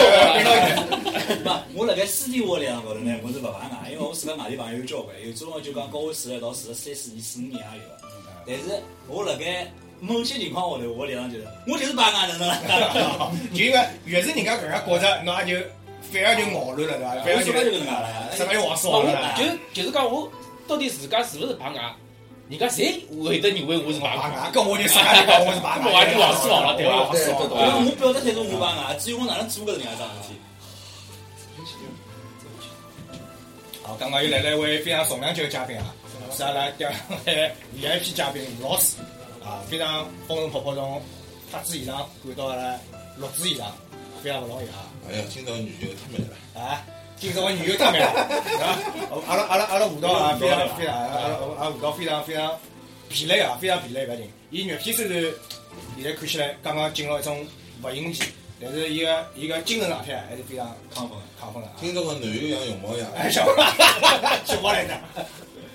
[1.43, 1.85] 不，我。
[1.85, 3.33] 辣盖私底下里向高头呢，我。
[3.33, 7.85] 是勿排外，因为我自家外地朋友有交关，有种就讲跟我住了一道住了三四年、四五年也有。
[8.47, 9.67] 但是我辣盖
[9.99, 13.31] 某些情况下头，我脸上就是，我就是排外的，喏。
[13.53, 15.67] 就因为越是人家搿样觉着，侬也就
[16.13, 17.11] 反而就傲乱了，对伐？
[17.25, 19.35] 反而就就搿能介了，什么就往说了。
[19.37, 19.43] 就
[19.75, 20.31] 就是讲我
[20.69, 21.97] 到底自家是勿是排外？
[22.49, 27.11] 人家侪会得认为我是排外，跟我就啥地方我是排外， 我也就往死往了，对伐？
[27.11, 27.59] 对对对。
[27.59, 30.39] 我表达态度我排外，至于我哪能做搿能样桩事体。
[33.89, 35.95] 好，刚刚又来了一位非常重量级的嘉宾啊，
[36.37, 36.91] 是阿拉调
[37.25, 38.99] 来 VIP 嘉宾吴老师
[39.43, 41.01] 啊，非常风尘仆仆从
[41.51, 42.79] 拍子现场赶到了
[43.17, 43.75] 录制现场，
[44.23, 44.93] 非常不容易啊。
[45.09, 46.85] 哎呀，今朝女友太美了啊！
[47.19, 48.09] 今朝我女友太美了，
[48.61, 48.79] 啊！
[49.27, 52.55] 阿拉阿拉阿拉舞蹈啊，非常非常，阿拉阿拉舞蹈非常非常
[53.09, 54.29] 疲累啊，非常疲累搿人。
[54.51, 55.33] 伊肉体虽然
[55.97, 57.47] 现在看起来刚刚进入一种
[57.83, 58.25] 勿应期，
[58.61, 61.69] 但是伊个伊个精神状态还是非常亢奋亢奋的。
[61.81, 63.45] 听到个男友像熊猫一样，哎，小
[64.47, 64.95] 熊猫来着。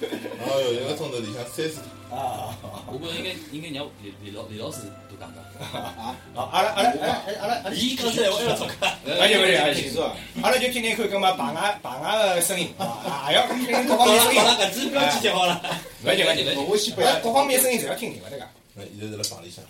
[0.02, 2.54] 哎哟，一个钟头里向三十趟啊！
[2.91, 6.13] 我觉着应该应该让李李老李老师多讲讲啊！
[6.36, 10.02] 啊，阿拉阿拉阿拉阿拉，伊刚才我要做看，而且不是，而且是
[10.43, 14.41] 阿拉就听听看，搿么排外排外个声音啊，也要听听各方面声音。
[14.41, 15.62] 好了，搿只标记贴好了。
[16.04, 17.19] 勿紧勿要勿紧，我先不要。
[17.22, 18.46] 各方面声音侪要听听，勿得个。
[18.76, 19.63] 那现在是辣房里向。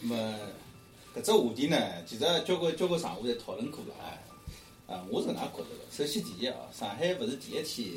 [0.00, 0.14] 么，
[1.14, 4.16] 搿只话题呢，其实交关交关场合侪讨论过了啊。
[4.86, 5.84] 啊，我是搿能觉着个。
[5.90, 7.88] 首先第一啊，上海勿是第一天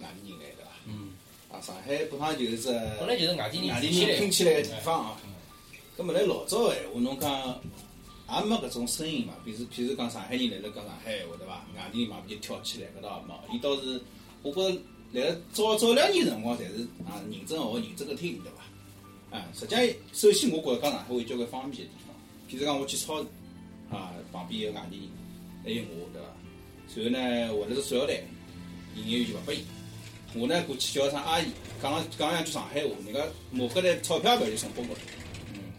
[0.00, 0.70] 外地人来对伐？
[0.86, 1.12] 嗯。
[1.50, 5.20] 啊，上海本来就是本来就是外地人外地人拼起来个地方啊。
[5.96, 7.60] 咁么来老早个闲话，侬讲
[8.28, 9.34] 也没搿种声音嘛？
[9.44, 11.64] 比如譬如讲上海人来了讲上海闲话对伐？
[11.76, 13.56] 外地人嘛就跳起来，搿倒也没。
[13.56, 14.00] 伊倒是，
[14.42, 14.80] 我觉着
[15.12, 19.38] 来了早早两年辰光，侪是啊认真学、认真个听对伐？
[19.38, 22.03] 啊，实际上首先我觉着讲上海话有交关方便个地方，
[22.48, 23.26] 譬如讲我去超市
[23.90, 25.08] 啊，旁边有外地人，
[25.64, 26.28] 还有我对伐？
[26.86, 27.18] 随后呢，
[27.52, 28.14] 或者是塑料袋，
[28.96, 29.64] 营业员就勿拨伊。
[30.34, 31.46] 我呢过去叫一声阿姨，
[31.82, 35.00] 讲了讲两句上海话，人家抹搿袋钞票搿就送拨我了。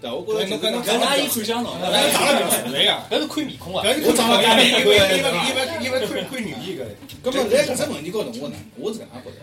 [0.01, 6.87] 对，我觉着侬跟侬跟阿姨看相同，长得比较熟练啊，搿是看面孔啊，搿是看长得面，因为因为因为因为看看女的搿。
[7.23, 9.37] 搿么在搿只问题高头，我呢，我是搿能觉着。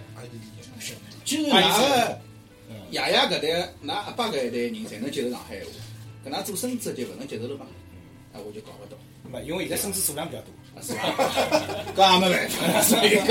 [1.25, 2.19] 就是㑚个
[2.91, 5.67] 爷爷搿代、㑚阿爸搿一代人才能接受上海话，
[6.25, 7.67] 搿能做孙子就勿能接受了嘛？
[8.33, 8.99] 啊，我就搞勿懂。
[9.31, 10.53] 没，因为现在孙子数量比较多。
[10.81, 11.03] 是吧？
[11.95, 13.27] 搿也没办法，所以搿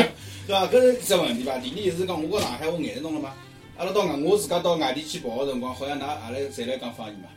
[0.45, 0.67] 对伐？
[0.67, 1.57] 搿是一只问题伐？
[1.57, 3.33] 第二就是讲，我讲上海话眼着侬了吗？
[3.77, 7.29] 阿拉到外，我自家到外地去跑个辰光，好像㑚阿拉侪来讲方言嘛。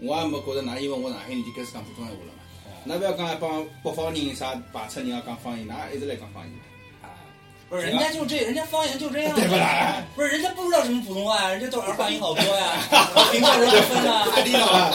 [0.00, 2.94] 我也没觉着㑚因为我上海人就开始讲普通闲话了嘛。
[2.94, 6.52] 㑚勿要讲一帮北方人啥排斥人家讲方言，㑚一直来讲方言。
[7.70, 10.02] 不是，人家就这，人家方言就这样，对不啦？
[10.16, 12.82] 不是，人家不知道什么普通话呀，人家都儿化音好多呀，
[13.30, 14.90] 平话人分啊，地道啊。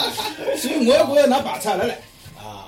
[0.58, 1.94] 所以我也觉着㑚排斥阿拉唻。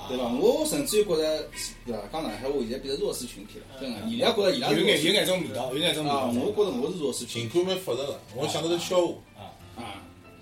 [0.09, 0.25] 对吧？
[0.41, 1.47] 我甚至于觉得，
[1.85, 2.01] 对吧？
[2.11, 3.99] 讲上海话现在变成弱势群体了，真个。
[4.09, 6.33] 伊拉觉得伊拉有眼有眼种味道，有眼种味道。
[6.33, 9.13] 我觉着我是弱势群情感蛮复杂个，我想到是笑话。
[9.77, 10.01] 啊。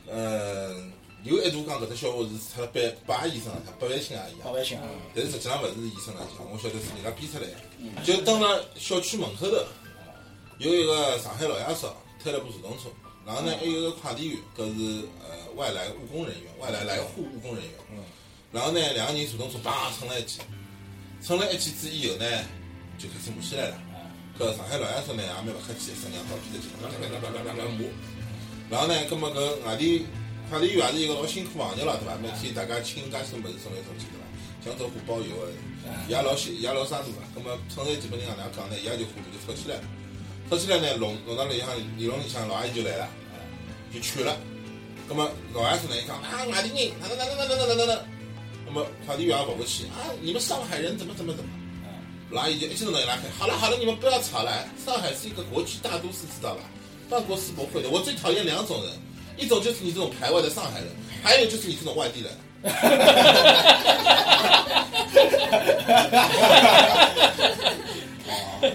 [0.09, 0.92] 嗯，
[1.27, 4.45] 有一度讲搿只笑话是出了八八个医生浪向，八万青阿姨啊。
[4.45, 8.05] 八万青啊，但是实际上勿是医生浪向，我晓得是人家编出来的。
[8.05, 9.59] 就蹲辣小区门口头，
[10.59, 11.89] 有一个上海老爷叔
[12.23, 12.89] 推了部自动车，
[13.27, 17.75] 然后呢还有一个快递员，搿是呃外来务工人员，外来来沪务工人员。
[18.53, 20.39] 然后呢两个人自动车叭蹭了一记，
[21.21, 22.25] 蹭了一记之以后呢，
[22.99, 23.83] 就开始骂起来了。
[24.39, 27.85] 搿上海老爷叔呢也蛮勿客气，声音到边头去，叭叭叭叭叭叭叭骂。
[28.69, 30.07] 然后呢，葛末搿外地
[30.49, 32.15] 快递员也是一个老辛苦行业了，对伐？
[32.23, 34.25] 每天大家清介许多物事送来送去，对伐？
[34.63, 35.51] 江浙沪包邮个，
[36.07, 37.11] 伊也老辛，伊也老生大个。
[37.35, 38.77] 葛末趁着基本人哪能讲呢？
[38.79, 39.83] 伊也就火头就吵起来了。
[40.49, 43.09] 吵起来呢，弄弄堂里向里弄里向老阿姨就来了，
[43.93, 44.37] 就劝了。
[45.09, 48.05] 葛末老爷叔呢一讲啊，外地人，哪能哪能哪能哪能哪能。
[48.67, 51.51] 那么快递员也不服气啊，你们上海人怎么怎么怎么。
[52.31, 56.63] 老阿姨就一记头把伊拉开，好了好了，你们不要吵了，上海是一个国际大都市，知道吧？
[57.09, 58.93] 办过世博会的，我最讨厌两种人，
[59.37, 60.88] 一种就是你这种排外的上海人，
[61.22, 62.31] 还有就是你这种外地人。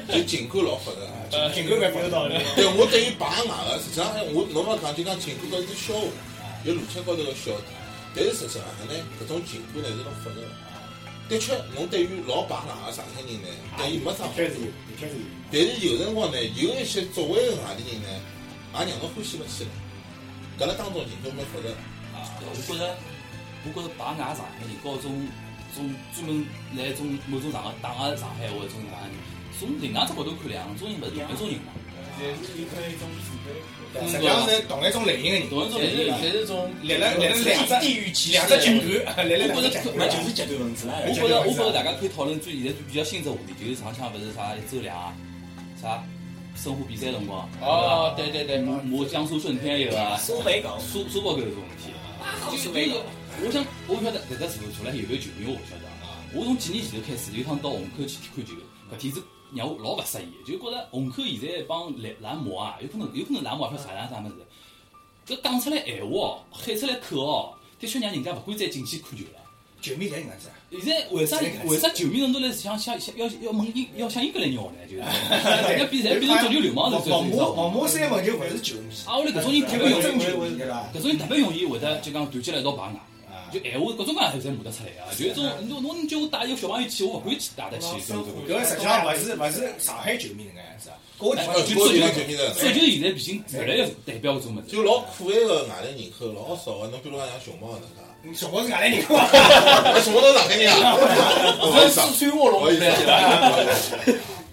[0.07, 1.09] 就情感老发的，
[1.53, 2.35] 情感蛮有道理。
[2.55, 6.01] 对我对于排外的，实际上我侬勿讲就讲情感高头是笑话，
[6.63, 7.75] 有逻辑高头个笑点，
[8.15, 10.41] 但是实际上呢，搿种情感呢是老复杂的。
[11.27, 13.47] 的确，侬对于老排外个上海人呢，
[13.77, 14.39] 对伊没啥好处。
[15.51, 18.07] 但是有辰光呢，有一些作为个外地人呢，
[18.79, 19.69] 也让侬欢喜勿起来。
[20.61, 21.73] 搿辣当中情况蛮复杂。
[22.13, 22.85] 啊，我觉着，
[23.65, 25.09] 我觉着排外上海人，和种
[25.73, 26.45] 种专门
[26.77, 29.17] 来种某种场合打个上海话种上海人，
[29.57, 31.73] 从另外只角度看，两种人勿是同一种人嘛。
[32.21, 33.49] 侪是有可能一种自卑。
[34.05, 40.93] 实际上是同一种类型的人，同一种侪是类型侪是种立了立了两只地域歧视两只极端，立了两我觉得只极端，就是集团分子啦。
[41.07, 45.09] 我觉着，我觉着大家可以讨论最现在比较新只话题，就是上腔勿是啥一周两啊，
[45.81, 45.97] 啥
[46.55, 51.91] 生活比赛辰光，哦，对对对，骂骂江苏舜天有啊，苏北狗，苏苏北狗搿种事体。
[52.51, 53.01] 就是就是，
[53.43, 56.21] 我想我勿晓得搿只事出来有没有球迷，我勿晓得啊。
[56.33, 58.53] 我从几年前头开始，有趟到虹口去看球，
[58.93, 59.23] 搿天子
[59.55, 64.35] 让我老勿适意，就觉着虹口现在帮蓝蓝魔啊，有可能有可能蓝魔也晓得啥样啥物事。
[65.25, 69.40] 搿讲出来闲话哦，喊出来口哦，的确让人家勿敢再进去看球了。
[69.81, 70.53] 球迷侪搿样子啊。
[70.71, 74.77] 现在为啥为啥球迷侬都来想想想要要问英要向英格兰要呢？
[74.89, 75.01] 就是，
[75.69, 77.53] 人家比现在变成足球流氓是最黄马最早。
[77.53, 80.23] 黄马三问就勿是球迷，啊，我来搿种人特别容易？
[80.95, 82.93] 搿种人特别容易会得就讲团结辣一道排外。
[82.93, 83.07] 啊
[83.51, 85.11] 就闲话各种各样的侪骂得出来啊！
[85.11, 87.87] 就是种侬侬叫我带一个小朋友去，我勿敢去带得去。
[87.87, 91.83] 搿实际上勿是勿是上海球迷搿能样子啊，搿地球
[92.25, 94.67] 迷的，足球现在毕竟越来越代表搿种物事。
[94.71, 97.99] 就老可爱个外来人口老少个，侬比如讲像熊猫能介。
[98.33, 99.27] 小我是外来人口啊，
[99.99, 100.95] 什么都上海人啊？
[101.59, 102.77] 不好意思啊，四川卧龙不好意。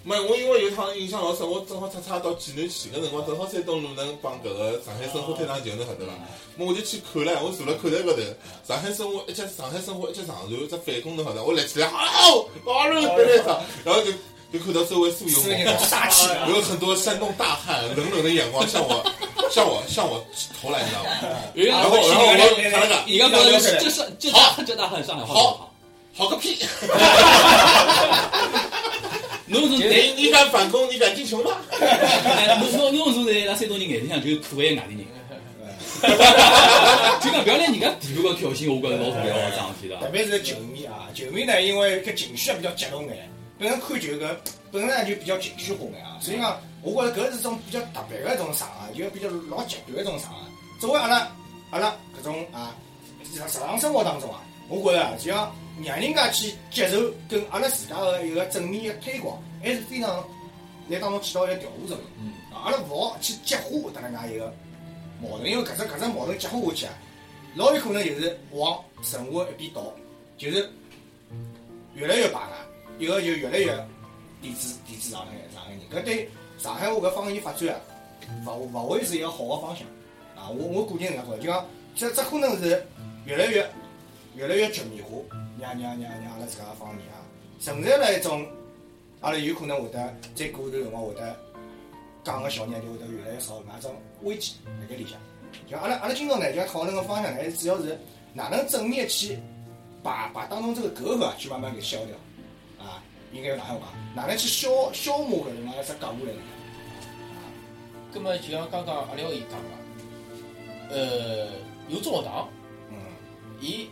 [0.03, 6.13] 没，我因为有趟印象老深，我正好出差到济南去，搿辰光正好山东路能帮搿个上海申花推场球，侬晓得伐？
[6.57, 8.19] 么我就去看了，我坐辣看台高头，
[8.67, 11.45] 上海申花一级上海申花一级上传只反攻，侬晓得？
[11.45, 14.11] 我立起来，好，好了，对对上，然后就
[14.53, 16.47] 就看到周围素有是那种杀气啊。
[16.55, 19.05] 有很多山东大汉冷冷的眼光向我
[19.51, 20.25] 向我向我
[20.61, 21.09] 投来，你知道吗？
[21.55, 25.73] 然后然后我看了个，人家觉得这是这大这大汉上海话好
[26.17, 26.59] 好个屁！
[29.47, 30.91] 侬从你你敢反攻？
[30.91, 31.53] 你敢进球吗？
[32.61, 35.07] 侬侬侬从在拉山东人眼里向就是可爱的外地人。
[37.21, 39.97] 就讲不要拿人家地盘高挑衅，我觉着老重要个桩事体的。
[39.97, 44.37] 特别是球迷啊，球迷呢，因为搿情绪也比较激动眼，本身看球搿
[44.71, 50.41] 本身就比较情绪化眼啊，所以讲，我觉着搿是种比较特别个一种场合，就比较老极端个一种场合。
[50.79, 51.29] 作为阿拉
[51.71, 52.75] 阿拉搿种啊
[53.25, 55.53] 日常生活当中啊，我觉着啊就像
[55.85, 60.25] 让人家去接受跟阿拉自家个一个正面个推广，还是非常
[60.89, 62.07] 来当中起到一个调和作用。
[62.21, 64.55] 嗯啊，阿拉勿好去激化迭能介一个
[65.21, 66.93] 矛盾，因为搿只搿只矛盾激化下去啊，
[67.57, 69.93] 老有可能就是往神话一边倒，
[70.37, 70.71] 就是
[71.95, 72.51] 越来越排外，
[72.99, 73.87] 一个就越来越
[74.43, 77.81] 抵制抵制上海上海人，搿对上海话搿方言发展啊，
[78.47, 79.87] 勿勿会是一个好个方向。
[80.39, 80.49] 啊！
[80.51, 82.87] 我我个人搿能觉着，就讲这这可能是
[83.27, 83.69] 越来越
[84.37, 85.19] 越来越局面化，
[85.61, 87.19] 让让让让阿拉自家个方言啊，
[87.59, 88.47] 存在了一种
[89.21, 91.37] 阿拉有可能会得再过一段辰光会得
[92.23, 95.19] 讲个小人就会得越来越少，搿种危机辣盖里向。
[95.69, 97.99] 就阿拉阿拉今朝呢，就讨论个方向呢，主要是
[98.33, 99.37] 哪能正面去
[100.05, 102.15] 把把当中这个隔阂啊，去慢慢给消掉。
[103.29, 103.89] 啊，应该用哪样讲？
[104.17, 106.41] 哪能去消消磨搿能介一只隔阂来呢？
[108.13, 111.49] 葛么就像刚刚阿廖伊讲个，呃，
[111.89, 112.49] 有中学堂，
[112.91, 112.97] 嗯，
[113.61, 113.89] 伊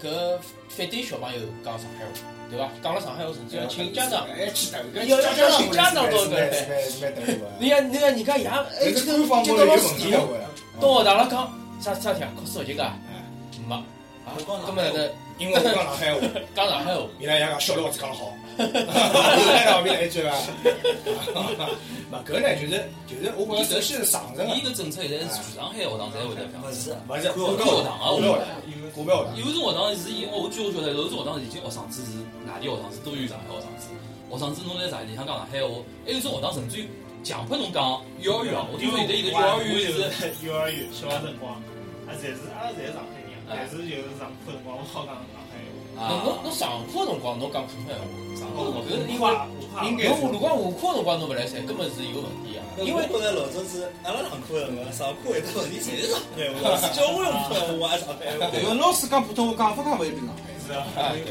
[0.00, 2.10] 搿反对小朋友讲上海话，
[2.48, 2.70] 对伐？
[2.80, 4.28] 讲了上海话，甚至要请家长。
[4.28, 4.36] 要
[5.04, 7.50] 要家长请家长到是搿是蛮蛮头个。
[7.58, 10.18] 你看，你看，人家爷，哎，搿这是官方这个老高头有问题的，
[10.80, 12.84] 到学堂了讲啥啥天考试勿及格，
[13.66, 13.74] 没
[14.24, 16.20] 啊，光根本的因为我讲上海话，
[16.54, 20.30] 讲上海话，伊拉爷讲小老子讲得好，来后面来一句伐？
[22.10, 22.72] 嘛，搿呢就是
[23.06, 28.48] 就是我觉着这是上层伊个政策现在是全上海学堂侪会得勿是啊，勿是股票学堂啊，股票学堂，
[28.94, 29.36] 股票学堂。
[29.36, 33.90] 有种学堂是因为我据我晓得，有种学堂已经学生子是外地学生子多于上海学生子。
[34.30, 35.82] 学生子侬在啥地方讲上海话？
[36.06, 36.86] 还有种学堂甚至于
[37.26, 38.54] 强迫侬讲幼儿园。
[38.70, 41.58] 我听说现在有个幼儿园是幼儿园小辰光，
[42.06, 45.45] 啊，侪是阿拉侪是上海人，但是就是上课辰光我好讲上海话。
[45.96, 48.04] 侬侬侬上课辰光侬讲普通闲话，
[48.36, 52.62] 上课辰光，搿是因为怕怕应该侬如果下课辰光侬勿来三，根本是有问题啊。
[52.84, 58.74] 因为觉着老早子阿拉上课的辰光，上课会得问题侪是上海话，是教我用普通话还是上海话？
[58.74, 60.42] 老师讲普通话讲法讲勿一定上海。
[60.66, 60.82] 是啊，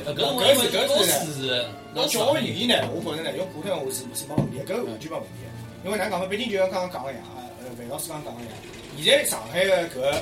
[0.07, 5.51] 搿搿搿是搿是师是那教育语言呢，我觉着呢，用普通话是是没问题的，搿完全没问题的。
[5.85, 8.55] 因为哪讲法，毕竟就像刚刚讲个一样啊，呃，范老师刚刚讲个一样，
[9.03, 10.15] 现在上海的搿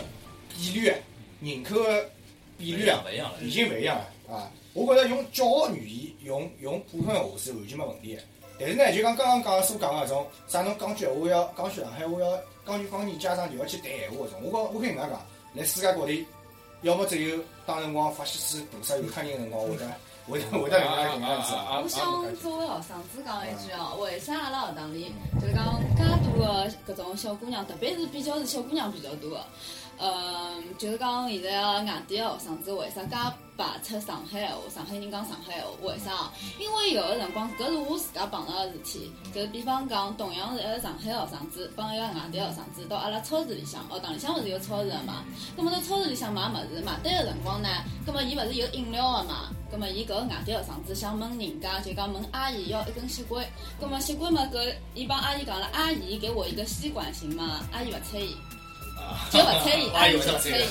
[0.50, 0.98] 比率啊，
[1.42, 2.10] 人口的
[2.58, 3.38] 比率啊，勿一样了。
[3.42, 4.52] 已经勿一样了啊。
[4.74, 8.22] 我觉着用教学语言，用用普通话是完全没问题的。
[8.60, 15.22] 但是呢，就讲刚刚讲所讲个搿种，啥侬讲句闲话要讲句上海话要讲句方言，家长就要去谈闲话搿种，我讲我可以搿能介讲，
[15.56, 16.26] 辣世界各地，
[16.82, 19.86] 要么只有当辰光法西斯屠杀犹太人辰光，会得
[20.28, 21.54] 会得会得搿能介搿能样子。
[21.84, 29.46] 我想作为学生子讲一句哦，为啥阿拉学堂里就是讲介多个搿种小姑娘，特别是比较是小姑娘比较多的，
[30.06, 33.16] 嗯，就是讲现在个外地的学生子为啥介
[33.56, 34.58] 排斥上海闲话？
[34.70, 36.30] 上海人讲上海闲话，为啥？
[36.60, 45.24] 因为有个辰光，搿是我自家碰到个事体，就是比方讲，同样是一个上海个学生子帮一个外地学生子到阿拉超市里向，学堂里向勿是有超市个嘛？
[45.56, 47.70] 葛末到超市里向买物事，买单个辰光呢，
[48.06, 49.52] 葛末伊勿是有饮料个嘛？
[49.72, 53.46] 葛末伊搿个外地学生子想问人家，就讲问阿姨要一根吸管，
[53.80, 57.62] 葛末吸管嘛搿伊帮阿姨讲了，阿姨给我一个吸管行吗？
[57.72, 58.36] 阿姨勿睬伊。
[59.32, 60.64] 就勿睬伊，阿姨就勿睬伊。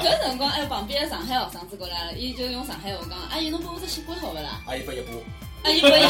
[0.00, 5.12] 搿辰光，哎，旁边个上海学生子过来了，伊就用上海话讲：“阿姨，侬拨我只吸管好勿啦？”阿姨拨一把，
[5.64, 6.02] 阿姨拨一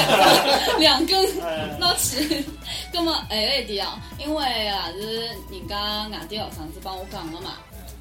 [0.81, 2.45] 两根，两根拿去。
[2.93, 7.59] 葛末还有一点哦，因为也是人家外地学生子帮我讲个嘛，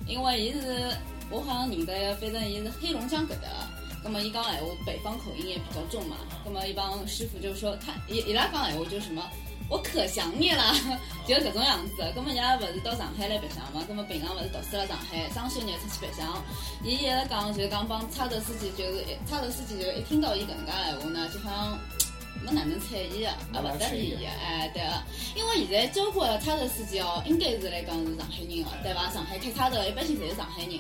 [0.08, 0.92] 因为伊是
[1.30, 3.84] 我好像认得反正伊是黑龙江搿搭个。
[4.04, 6.18] 葛末伊讲闲话，北方口音也比较重嘛。
[6.46, 9.24] 那么一帮师傅就说他伊伊拉讲闲话就是什么。
[9.70, 10.74] 我可想你了，
[11.26, 12.12] 就搿种样子。
[12.14, 13.84] 葛末伊拉勿是到上海来白相嘛？
[13.88, 16.44] 葛末平常勿是读书辣上海，双休日出去白相。
[16.84, 21.80] 伊一直讲就是讲帮差头司机，就是一差头司机就一听到伊搿能介闲话呢，就好像
[22.44, 24.28] 没哪能睬伊个，也勿搭理伊个。
[24.30, 25.04] 哎，对个。
[25.36, 29.10] 因为现在交关个差头司机哦，应该是来讲是上海人个，对伐？
[29.10, 30.80] 上海开差头一般性侪是上海人。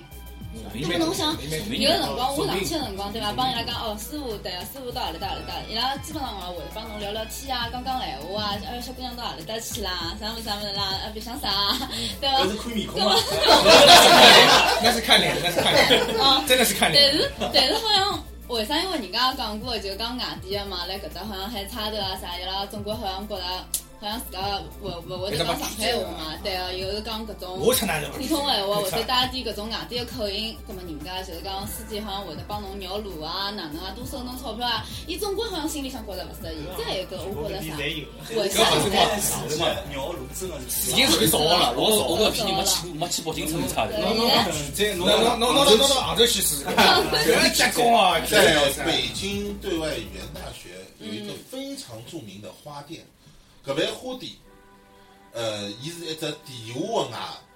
[0.53, 1.35] 那么侬想，
[1.69, 3.31] 有个辰光我上去个辰光，对伐？
[3.33, 11.49] 帮伊拉讲哦，师傅对个，师傅到何里搭何里搭，伊拉基本上哦会帮侬聊聊天啊，讲讲闲话啊，哎，小姑娘到何里搭去啦，啥物事啥物事啦，啊，白相啥，
[12.21, 12.37] 对伐？
[12.43, 13.15] 那是看面孔 啊，
[14.83, 17.29] 那是看脸，那是看脸，啊， 真的是看脸但脸。
[17.29, 18.77] 是但是好像为啥？
[18.79, 23.43] 因为人家讲过，就讲外地个嘛，来搿搭好像还差头啊啥，伊拉总归好像觉着。
[24.03, 36.57] 好像自家勿勿会得讲上海话嘛，对啊，又是讲搿种普通闲话，或者带点搿种外地的口音，葛末人家就是讲司机好像会得帮侬绕路啊，哪能啊，多收侬钞票啊，伊总归好像心里向觉着勿适意。
[36.77, 37.77] 再一个，我觉着啥？
[38.35, 42.03] 为啥绕路真的是已经属于少了，老少了。
[42.03, 43.97] 我搿批人没去过，没去北京乘差的。
[43.99, 44.27] 侬侬
[44.97, 46.65] 侬侬侬侬侬到杭州去试试
[47.55, 48.19] 结棍啊！
[48.29, 53.01] 在北京对外语言大学有一个非常著名的花店，
[53.65, 54.33] 搿爿花店，
[55.33, 57.07] 呃，伊是一只地下个外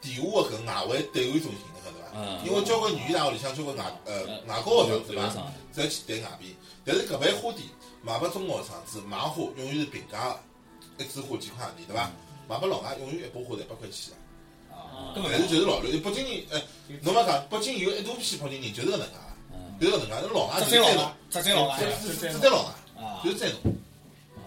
[0.02, 2.12] 地下个搿外围兑换中心，侬晓得伐？
[2.16, 5.52] 嗯因为交关语言大学里向交关外呃外高学生对伐？
[5.76, 6.52] 侪去对外边，
[6.86, 7.68] 但是搿爿花店
[8.02, 10.36] 卖拨中国学生子买花永远是平价
[10.98, 12.10] 个，一枝花几块钿对伐？
[12.48, 14.14] 卖拨老外永远一把花是一百块钱
[14.72, 15.22] 啊个。
[15.30, 16.64] 但是就是老刘，北京人，哎，
[17.02, 19.12] 侬勿讲，北京有一大批北京人就是搿能介，
[19.82, 22.72] 就是搿能介，那老外只就是栽侬真老外，，只真老外，只只栽老外，
[23.24, 23.76] 就是栽侬，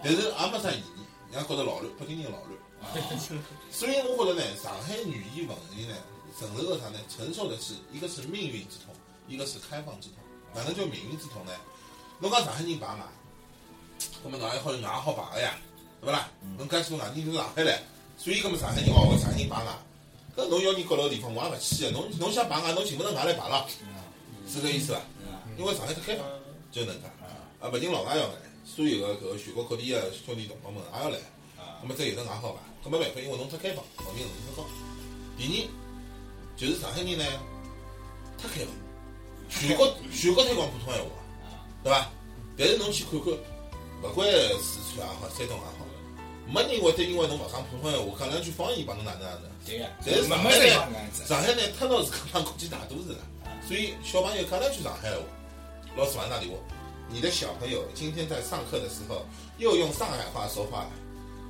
[0.03, 1.00] 但是也没啥意义，
[1.31, 2.59] 人家觉得老乱，北京人老乱。
[3.71, 5.95] 所以我觉得呢，上海语言文艺呢，
[6.37, 6.99] 承受的啥呢？
[7.07, 8.93] 承受的是一个是命运之痛，
[9.27, 10.17] 一个是开放之痛。
[10.53, 11.51] 哪能叫命运之痛呢？
[12.19, 12.99] 侬讲上海人排外，
[14.23, 15.55] 那么侬还好有外好排个呀，
[16.01, 16.29] 对勿啦？
[16.57, 17.81] 侬介许多外地人都上海来，
[18.17, 19.71] 所以搿么上海人哦，上海人排外，
[20.35, 23.65] 搿侬要人各个地方我也勿去个，侬侬想排外，侬寻勿着外来排了，
[24.49, 24.99] 是搿意思伐？
[25.57, 26.27] 因为上海太开放，
[26.71, 27.07] 就能介。
[27.61, 28.33] 啊，勿仅老外要来，
[28.73, 31.17] 所有个搿个全国各地个兄弟同胞们也要来。
[31.83, 34.69] 咁么再有得外好吧，搿没办法，因为侬太开放，文明程度太高。
[35.35, 35.67] 第二，
[36.55, 37.25] 就是上海人呢，
[38.37, 38.71] 太开放，
[39.49, 41.09] 全国全国推广普通闲话，
[41.83, 42.09] 对伐？
[42.55, 43.33] 但是侬去看看，
[44.03, 44.29] 勿管
[44.61, 45.83] 四川也好，山东也好，
[46.47, 49.51] 没人会得因为侬勿讲普通闲话，讲两句方言帮侬哪能哪能。
[49.65, 50.65] 对个，但是上海呢。
[51.27, 53.19] 上海呢，太闹是讲国际大都市了，
[53.67, 55.25] 所以小朋友讲两句上海话，
[55.97, 56.55] 老师马上打电话，
[57.13, 59.25] 你的小朋友今天在上课的时候
[59.57, 60.91] 又用上海话说话了，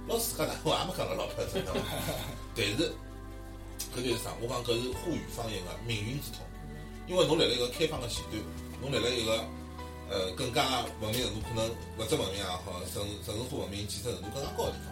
[0.08, 1.64] 老师讲哪话也没讲了老标准，
[2.56, 2.92] 但是
[3.94, 4.34] 搿就是啥？
[4.42, 6.42] 我讲搿是沪语方言的命运之痛，
[7.06, 8.42] 因为侬辣辣一个开放的前端，
[8.82, 9.46] 侬辣辣一个
[10.10, 14.90] 呃更加文明程度可能物质文明也好，城城市化文明建设程度更加高的地方，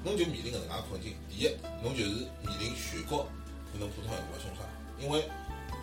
[0.00, 1.12] 侬就面临搿能介困境。
[1.28, 1.52] 第一，
[1.84, 3.28] 侬就是面临全国
[3.68, 4.64] 可能普通闲话的凶杀，
[4.96, 5.28] 因为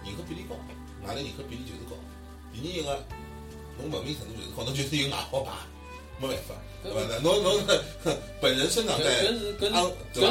[0.01, 0.57] 人口比例高，
[1.05, 1.93] 外来人口比例就是高。
[2.49, 2.97] 第二一个，
[3.77, 5.51] 侬文明程度就是高，侬就是有外号牌，
[6.19, 6.99] 没办法，对伐？
[7.09, 9.83] 那侬侬本人生长搿在搿是搿安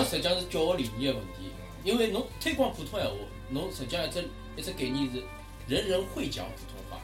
[0.04, 0.10] 是？
[0.10, 1.50] 实际上是教学理念的问题，
[1.84, 3.14] 因为侬推广普通闲话，
[3.50, 4.24] 侬实际上一只
[4.56, 5.22] 一只概念是
[5.66, 6.98] 人人会讲普通话，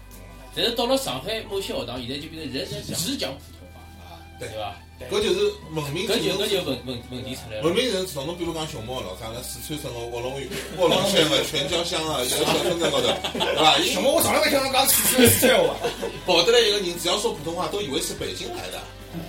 [0.55, 3.81] 但是到了上海某些学堂，现在就变成人人只讲普通话，
[4.39, 4.77] 对对伐？
[5.07, 7.75] 搿就是文明搿就搿就问问问题出来了文。
[7.75, 13.07] 明人从侬比如讲熊猫老啥，那四川省个卧龙县、卧龙县个全椒乡啊，一个小村镇高头，
[13.39, 13.79] 对伐？
[13.79, 15.75] 伊熊猫我从来没听侬讲四川四川话。
[16.27, 18.83] 跑得来一个人，只要说普通话，都以为是北京来的，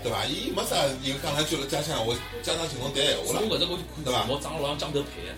[0.04, 0.26] 对伐？
[0.26, 2.14] 伊没啥有讲两句了家乡话，
[2.44, 3.74] 家常情况谈闲话了，我搿只我
[4.04, 4.26] 对伐？
[4.28, 5.32] 我长得老像江头配的，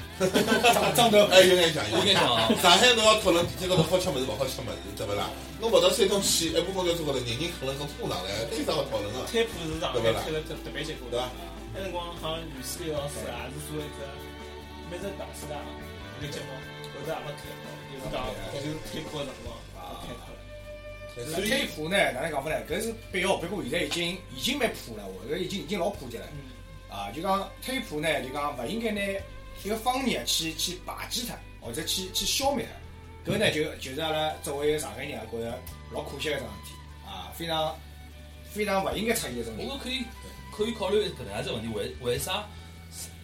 [0.73, 5.29] 张张头哎，有眼讲，有眼讲啊上海侬要讨论地铁高头好吃物事，勿好吃物事，对勿啦？
[5.59, 9.25] 侬跑到山东去，一部公交车高头，人人啃了跟车上来，搿有啥好讨论个？
[9.29, 11.29] 推普是上海推了特特别结棍对伐？
[11.73, 13.99] 那辰光好像语数英老师也是做一只
[14.89, 15.53] 每只大师的
[16.19, 16.49] 一个节目，
[16.91, 18.25] 后头也没开到，就是讲
[18.57, 19.53] 就是推普的辰光。
[21.18, 21.97] 那推普呢？
[22.14, 22.55] 哪能讲法呢？
[22.70, 26.26] 搿是必要，不过现在已经已经蛮普了，我搿已经已经老普及了。
[26.89, 29.01] 啊，就讲推普呢，就讲勿应该拿
[29.64, 32.66] 一个方言去去排挤它，或者去去消灭
[33.26, 33.32] 它。
[33.32, 35.59] 搿呢就就是阿拉作为一个上海人啊，觉着
[35.91, 37.78] 老可惜个一桩事体啊，非常
[38.49, 39.53] 非常勿应该出现一种。
[39.57, 40.03] 我觉可以
[40.55, 42.45] 可以考虑搿能样子问题，为为啥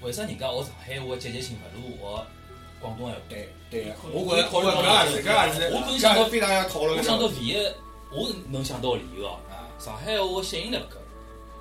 [0.02, 2.28] 为啥人家学上海话积极性勿如学
[2.80, 3.22] 广东闲话？
[3.30, 7.56] 对对个，我觉着我觉着搿也是搿也是，我可能想到非常要讨论我个想到唯一，
[8.12, 10.98] 我能想到的理由哦，啊，上海话吸引力勿够，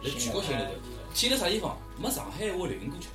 [0.03, 0.71] 辣全国吸引力够。
[1.15, 1.77] 去了啥地方？
[1.99, 3.09] 没上海话流行歌曲，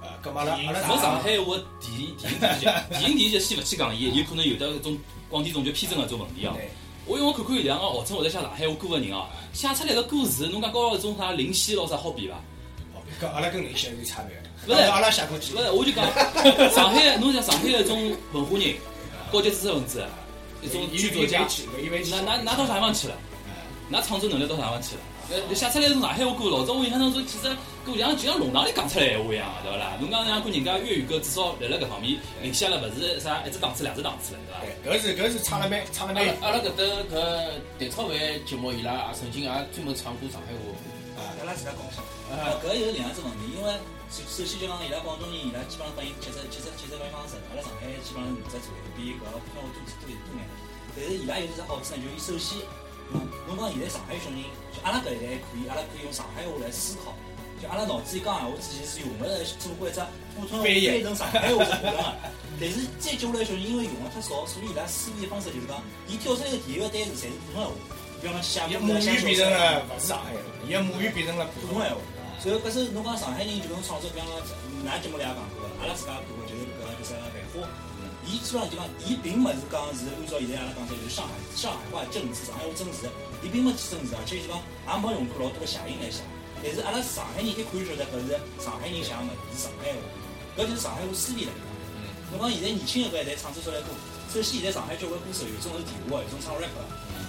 [0.00, 6.56] 啊，搿么阿拉阿拉没上海话电电影电视剧，电影电视剧先勿去讲，伊有可能有的搿种广电总局批准搿种问题哦。
[7.06, 12.36] 我因为我看看有两个号称会得写上海话歌个人哦，写出来个歌词，侬讲跟搿种啥林夕咯啥好比伐？
[13.20, 14.34] 搿阿拉跟林夕有差别。
[14.66, 16.04] 勿是阿拉写过几勿是，我就讲
[16.70, 18.74] 上海，侬像上海搿种文化人、
[19.30, 20.04] 高级知识分子，
[20.62, 21.46] 一种剧作家，
[21.82, 23.14] 以为那那那到啥地方去了？
[23.88, 25.00] 那创作能力到啥地方去了？
[25.30, 27.48] 呃，写出来种上海话歌，老早我印象当中，其实
[27.84, 29.92] 歌像就像弄堂里讲出来闲话一样，对伐啦？
[30.00, 34.40] 侬讲像看人家粤语歌，至少辣辣搿方面领先了，勿是啥一只档次、两只档次了，
[34.84, 34.98] 对伐？
[34.98, 36.48] 对，搿是搿是唱了蛮唱了蛮阿拉。
[36.48, 37.20] 阿拉搿搭搿
[37.78, 40.93] 蛋炒饭节目，伊拉也曾经也专门唱过上海话。
[41.16, 42.02] 阿拉自家讲一下。
[42.30, 43.68] 啊，搿有两样子问题，因为
[44.10, 50.42] 首首先就讲伊拉广东人，伊拉基本上等于七十七十七十六方式，阿拉上海基本上五只左右，比搿普通话多多多眼。
[50.94, 52.58] 但是伊拉有只好处呢，就伊首先，
[53.46, 54.42] 侬讲现在上海小人，
[54.74, 57.14] 就阿拉搿一代可以，阿拉可以用上海话来思考。
[57.62, 60.02] 就阿拉脑子里讲闲话之前是用勿着做过一只
[60.34, 62.02] 普通话翻译成上海话是可能个。
[62.58, 67.70] 但是再接下来小人因为用了太少，所以伊拉思维方式就是讲，伊跳出来个第一个单词侪是普通话。
[68.24, 72.00] 比方讲写伊母语变成了勿是上海话，伊个母语变成了普通闲话。
[72.40, 74.40] 所以搿是侬讲上海人就搿种创作，比方讲，
[74.88, 77.68] 㑚节目里也讲过，阿拉自家做个就是搿个就是繁花。
[78.24, 83.12] 伊基本上就讲，伊并勿是讲是按照现在阿拉讲的，就是上海上海话正字，上海话正字，
[83.44, 86.24] 伊并没去正字，而且就讲也没用过老多个谐音来写。
[86.64, 90.00] 但是阿拉上海人一看就晓得搿是上海人写个物事，是上海话，
[90.56, 91.60] 搿就是上海话思维来讲。
[92.32, 93.92] 侬讲现在年轻个搿一代唱出来歌，
[94.34, 96.82] 首先现在上海交关歌手有种是电话，有种唱 rap 个。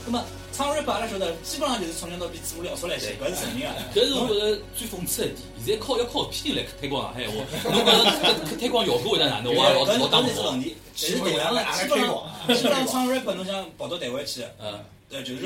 [0.07, 4.01] 那么唱 rap 阿拉晓得，基本上就是从小到大做聊出来些，搿是承认个。
[4.01, 5.37] 搿是我觉着最讽刺一点。
[5.63, 8.09] 现在靠要靠批人来推广上海话， 侬觉着
[8.49, 9.53] 搿推广效果会得哪能？
[9.53, 10.75] 我也老老打搿是问题。
[10.97, 14.73] 但是同样个，基本上基本上唱 rap，侬想跑到台湾去，嗯，
[15.07, 15.45] 对，就是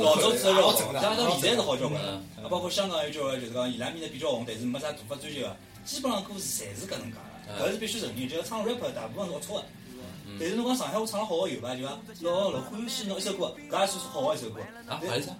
[0.00, 2.00] 老早子热搞，加到现在是好交关。
[2.00, 2.18] 了，
[2.48, 7.18] 包括香港有交关，就是讲伊拉面的比较红，但是没啥大发追求个，基本上歌词侪是搿能介
[7.60, 8.26] 个，搿是必须承认。
[8.26, 9.64] 就是唱 rap 大部分是龌龊个。
[10.38, 11.74] 但是侬讲上海话唱了好个有伐？
[11.74, 14.60] 就讲老老欢喜侬一首歌，搿也算是好个一首歌。
[14.88, 15.32] 啊，还是啥？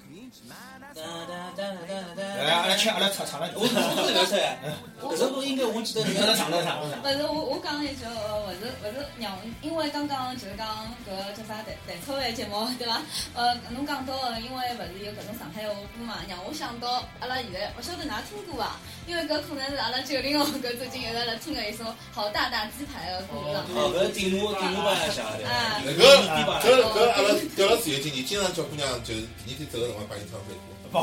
[0.98, 4.58] 哎，阿拉唱阿拉唱唱了，我我是搿首呀，
[5.00, 6.02] 搿首歌应该我记得。
[6.02, 6.82] 阿拉唱了唱。
[6.82, 10.66] 勿是我我讲一句，勿是勿是让，因为刚刚就是讲
[11.06, 13.00] 搿叫啥蛋蛋炒饭节目对伐？
[13.34, 18.74] 呃，侬讲到个，因为勿是有搿种上海话歌嘛，让我想到阿拉现在，勿晓得㑚听过伐？
[19.06, 23.38] 因为搿可能是阿拉九零后搿最近一直辣听个一首好大大鸡排个歌。
[23.38, 25.46] 哦，搿顶我顶我帮下写的。
[25.46, 25.78] 啊。
[25.86, 30.98] 搿搿搿阿拉调了自由经济，经常叫姑娘就是第二天走个辰光，朋友伊钞票多，不，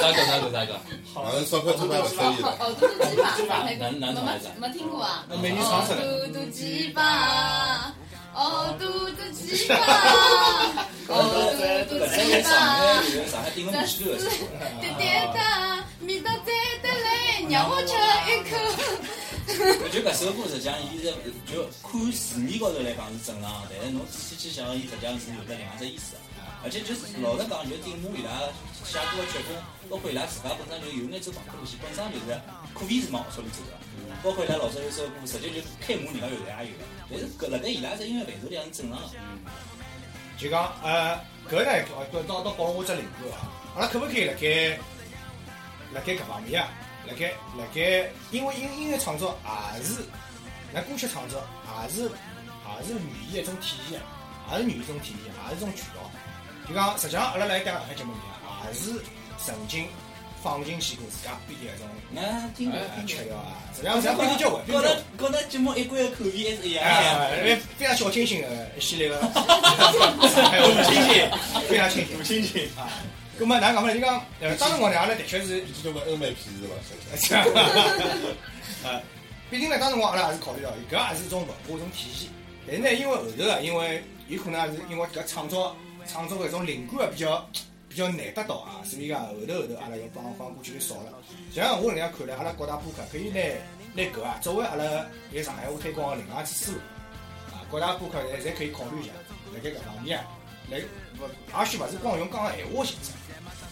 [0.00, 0.80] 啥个啥个啥个？
[1.14, 2.56] 然后钞票多还勿收伊了。
[2.58, 2.92] 哦，嘟嘟
[3.36, 5.24] 鸡吧，没哪哪种来着没没听过啊？
[5.28, 7.94] 那美女唱出来哦，嘟嘟鸡吧，
[8.34, 9.76] 哦，嘟嘟鸡吧，
[11.08, 11.12] 哦，
[11.88, 14.32] 嘟嘟鸡搿在上吧海，有上海顶了五千多个是吧？
[14.80, 15.02] 滴滴
[15.34, 15.38] 答，
[16.06, 16.50] 味道再
[16.82, 17.06] 得来，
[17.50, 17.94] 让我吃
[18.26, 18.52] 一口。
[19.92, 21.12] 就搿首歌实际上，伊是
[21.52, 26.18] 就看字面高头来讲是正常的，但是侬仔细去想，伊实际上是有得另外只意思的。
[26.62, 28.30] 而且就是老实讲，就顶母伊拉
[28.84, 29.56] 写歌的曲风，
[29.88, 32.36] 包括伊拉自家本身就有眼走朋克路线，本身就是
[32.74, 33.76] 可以是往学里走的。
[34.22, 36.84] 包括伊拉老早有首歌，直接就开骂人家有的也有的。
[37.08, 39.08] 但是搿辣盖伊拉只音乐范畴里向是正常的。
[40.36, 41.16] 就讲呃，
[41.48, 43.48] 搿呢，倒倒倒拨了我只灵感啊！
[43.76, 44.76] 阿拉可不可以辣盖
[45.94, 46.68] 辣盖搿方面啊？
[47.08, 49.38] 辣盖辣盖，因为音音乐创作
[49.76, 50.04] 也是，
[50.74, 51.40] 那歌曲创作
[51.82, 53.98] 也是也是语言一种体现
[54.48, 56.09] 啊，也是语言一种体现，也是一种渠道。
[56.70, 59.02] 就讲实际上阿拉来讲上海节目里向，也是
[59.44, 59.88] 曾经
[60.40, 63.06] 放进去过自家编的一种那听过呃听过。
[63.06, 67.58] 曲调啊，实际上实际上编的交关，编跟的那跟那节目一贯的口味还是一样哎，的。
[67.76, 71.28] 非常小清新的一系列的上海话清新，
[71.68, 72.86] 非常清新，清新啊。
[73.40, 73.94] 咁么，哪讲法呢？
[73.94, 77.16] 就讲，呃，当辰光呢，阿拉的确是，以前叫个欧美痞子伐？
[77.16, 77.64] 想起来。
[78.84, 79.02] 呃，
[79.50, 82.28] 毕竟呢，当辰光阿拉也是考虑到，搿也是一种文化一种体现。
[82.64, 85.74] 但是呢，因为后头啊，因为有可能也是因为搿创作
[86.06, 87.48] 创作搿种灵感啊比较
[87.88, 91.12] 比较难得到啊，所以讲后头后头阿拉要放放歌曲就少了。
[91.52, 93.40] 像我搿能样看来，阿拉各大播客可以拿
[93.94, 94.84] 拿搿啊作为阿拉
[95.32, 96.78] 在上海话推广的另外一次思路
[97.52, 99.12] 啊，各大播客侪侪可以考虑一下，
[99.54, 100.24] 辣盖搿方面啊，
[100.70, 101.26] 来勿
[101.58, 103.12] 也许勿是光用讲闲话形式。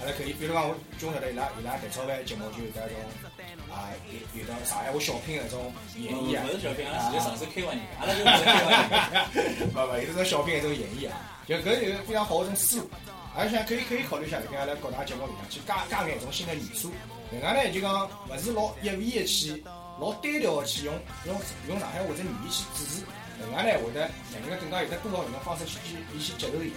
[0.01, 2.97] 阿拉可以，比如讲，我中晓得伊拉伊拉蛋炒饭节目就有得种
[3.71, 8.97] 啊，有有的上海话小品的那种演绎啊，勿是小品，阿拉直接上手开玩笑，阿拉就不是开玩笑。
[9.75, 11.15] 勿勿，有这种小品的一种演绎啊，
[11.47, 12.91] 就搿是非常好的一种思路，
[13.37, 16.93] 而且可以可以考虑一下，辣盖阿拉各大节目里向去加加眼一种新的元素。
[17.31, 19.63] 另外呢，就讲勿是老一味的去，
[20.01, 20.95] 老单调的去用
[21.27, 21.37] 用
[21.69, 23.05] 用上海话者语言去主持。
[23.41, 24.01] 另外呢，会得
[24.33, 26.73] 让人家更加有得更好用种方式去去伊去接受伊。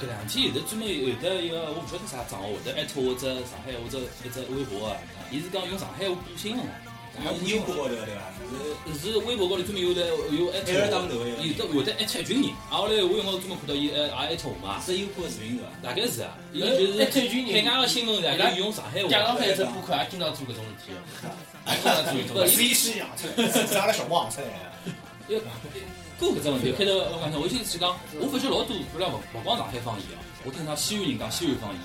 [0.00, 4.96] 搿两天有得专门有得一个，我勿晓得啥账号，会得艾特我只上海或者一只微博啊，
[5.30, 6.72] 伊是讲用上海话播新闻的。
[7.16, 8.28] 然后优酷高头对伐？
[8.92, 10.04] 是是微博高头专门有的
[10.36, 15.72] 有艾特艾特当头的有的会得艾特一群人，啊后来我用我专门看到伊呃也艾特我嘛，是优酷的视频对伐？
[15.80, 19.08] 大概是啊，伊就是艾特一群人海外个新闻大概用上海话。
[19.08, 20.92] 假上海只播客也经常做搿种事体，
[21.72, 22.52] 经常做搿种不事体。
[22.52, 24.42] 是伊是养出来，是阿拉小猫养出
[25.34, 25.44] 来的。
[26.20, 31.80] 要过搿只问题，开头我讲，我先去讲，我发觉老多，比如讲勿勿光上海方言哦，我听他西安人讲西安方言，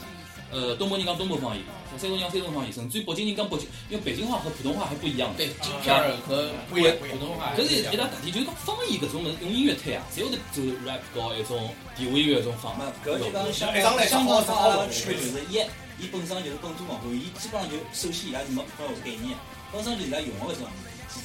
[0.56, 1.60] 呃，东北人讲东北方言，
[2.00, 5.44] 山东人讲山东方言，甚至于北京人讲北京，因为北京话和普通话还不一样的。
[5.44, 7.52] 对，京片儿和不一样不一样普通话。
[7.60, 11.60] 搿是一大大体，就是讲方言搿种物事用音乐推啊，侪会得走 rap 搞一种
[12.00, 12.72] 地下音乐一种方
[13.04, 13.68] 搿就讲香
[14.08, 15.60] 香港和阿拉区别就是一，
[16.00, 19.36] 伊本身就是本土文化，伊基本上就首先伊拉是没普通话概念，
[19.76, 20.72] 本身就伊拉用的搿种。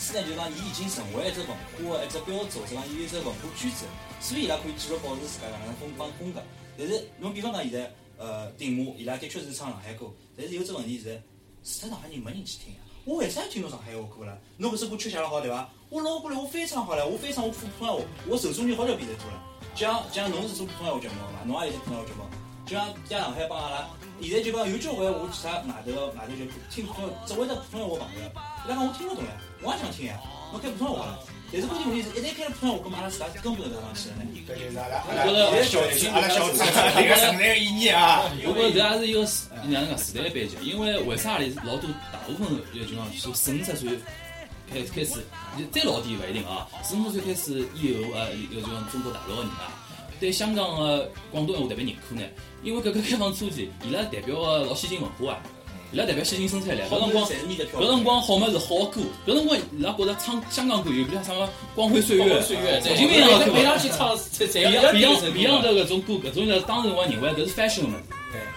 [0.06, 3.86] 其次呢，就讲伊已经成为一只文化的一只标志，或者讲伊有一只文化圈子，
[4.20, 6.40] 所以伊拉可以继续保持自家搿能风帮风格。
[6.78, 11.20] 但是侬比方讲现在，呃，顶木伊拉的确是唱上海歌，但是有只问题是，
[11.64, 12.80] 除脱上海人没人去听呀。
[13.04, 14.38] 我为啥要听侬上海话歌啦？
[14.58, 15.68] 侬搿首歌曲写了好对伐？
[15.90, 19.42] 我老过来我翻唱好了，我翻唱我普通话，我受众就好条比得多了。
[19.74, 22.22] 就像就像侬是做普通话节目嘛，侬也有只普通话节目，
[22.64, 23.88] 就像在上海帮阿拉，
[24.22, 28.30] 现在就讲有交关我其他外头外头就听普通，只会得普通话朋友，
[28.66, 29.34] 伊拉讲我听勿懂呀，
[29.66, 30.14] 我也想听呀，
[30.52, 31.18] 侬开普通话好了。
[31.52, 34.22] 但是关键问题是，一旦开了普通话，搿么阿拉自家根本就上去了呢。
[34.46, 35.80] 搿就是阿拉阿拉小
[36.14, 38.22] 阿拉小资迭个存在的意义啊。
[38.46, 40.54] 我觉着搿也是一个时，哪能讲时代背景？
[40.62, 43.90] 因为为啥里老多大部分就讲从四五十岁
[44.70, 45.18] 开开始，
[45.72, 46.68] 再老点勿一定啊。
[46.84, 49.74] 四五十岁开始以后，呃，有就讲中国大陆个人啊，
[50.20, 52.22] 对香港个广东闲话特别认可呢。
[52.62, 55.42] 因为改革开放初期，伊拉代表个老先进文化啊，
[55.96, 56.82] 伊拉代表先进生产力。
[56.90, 67.96] 搿辰光，搿辰光好么是好歌，搿辰光伊拉觉着唱香港歌有比如像什么光辉岁月、岁月，陈情并要每上去唱，侪侪 Beyond 要 Beyond Beyond 的搿种歌，搿种呢，当时辰光认为搿是 fashion 个物事，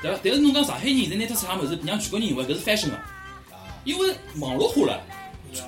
[0.02, 0.20] 对伐？
[0.22, 3.00] 但是侬讲上海人现在拿出啥物事，让全国人认为搿是 fashion 个，
[3.86, 5.00] 因为网络化了。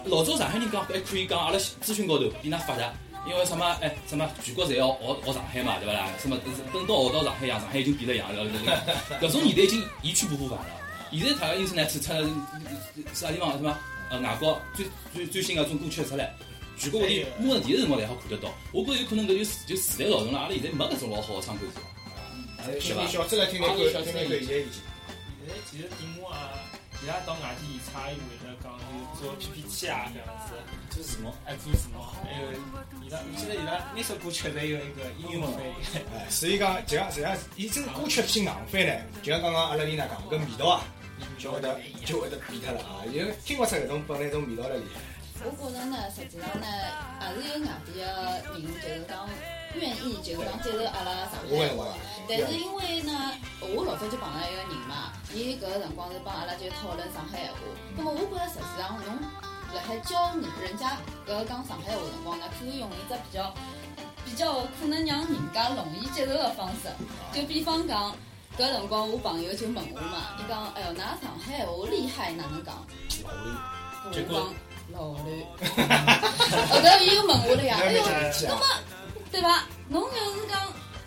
[0.04, 2.94] 老早上海人讲还可以讲，阿拉资讯高头比㑚发达，
[3.26, 6.10] 因为什么哎什么全国侪要学学上海嘛，对伐啦？
[6.22, 6.38] 什么
[6.74, 8.44] 等到学到上海样，上海已经变了样了，
[9.22, 10.66] 搿种年代已经一去不复返了。
[11.20, 12.12] 现在大家因此呢，出出
[13.14, 13.78] 啥地方什么
[14.10, 16.34] 呃外国最最最新个种歌曲出来。
[16.78, 21.80] 全国各地摸着电视辰光侪好看得到，我觉着有可能搿就就时代造成了，阿拉现在没搿种老好个窗口子。
[22.80, 24.48] 听听小资来听听看，听听歌现在已经。
[24.48, 26.58] 现在其实节目啊，
[27.04, 28.80] 伊拉到外地演出也会得讲
[29.14, 30.54] 就做 PPT 啊搿样子，
[30.90, 32.52] 做字幕，哎做字幕，还有
[33.06, 35.74] 伊拉我记得伊拉每首歌确实有一个英文翻译。
[36.16, 40.86] 哎，所以讲，就像实际上，伊这个歌曲偏硬翻呢，就像刚刚阿拉丽娜讲，搿味道啊，
[41.38, 44.84] 就会得就会得变脱了啊，因为听勿出搿种本来种味道来里。
[45.44, 46.68] 我觉着呢，实际上呢，
[47.20, 48.06] 还是有外地的
[48.54, 49.28] 人，就是讲
[49.74, 51.98] 愿意，就是讲接受阿拉上海话。
[52.30, 53.34] 但是因为呢，
[53.74, 57.58] 我老早就碰到一个人嘛，伊搿个辰光是帮阿拉就讨论上海话。
[57.98, 59.18] 那么我觉着实际上侬
[59.74, 60.96] 辣海教人人家
[61.26, 63.52] 搿个讲上海话辰光呢，可以用一只比较
[64.24, 66.86] 比较可能让人家容易接受的方式。
[67.34, 68.14] 就比方讲，
[68.58, 72.86] 搿辰光我朋友就问我嘛，伊讲，哎哟，㑚上海话厉害哪能 讲？
[74.06, 74.54] 我讲。
[74.92, 75.46] 老驴，
[76.70, 78.04] 后头伊又问我了呀，哎哟，
[78.46, 78.62] 那么
[79.32, 79.66] 对吧？
[79.88, 80.60] 侬要是讲，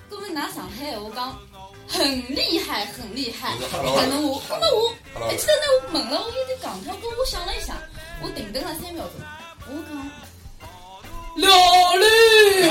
[0.09, 1.39] 那么拿上海话讲
[1.87, 7.75] 很厉害，很厉害，可能我，那么我还记得那我问了我有点讲跳，过我想了一下，
[8.23, 9.21] 我停顿了三秒钟，
[9.69, 9.95] 我讲
[11.37, 12.05] 老驴，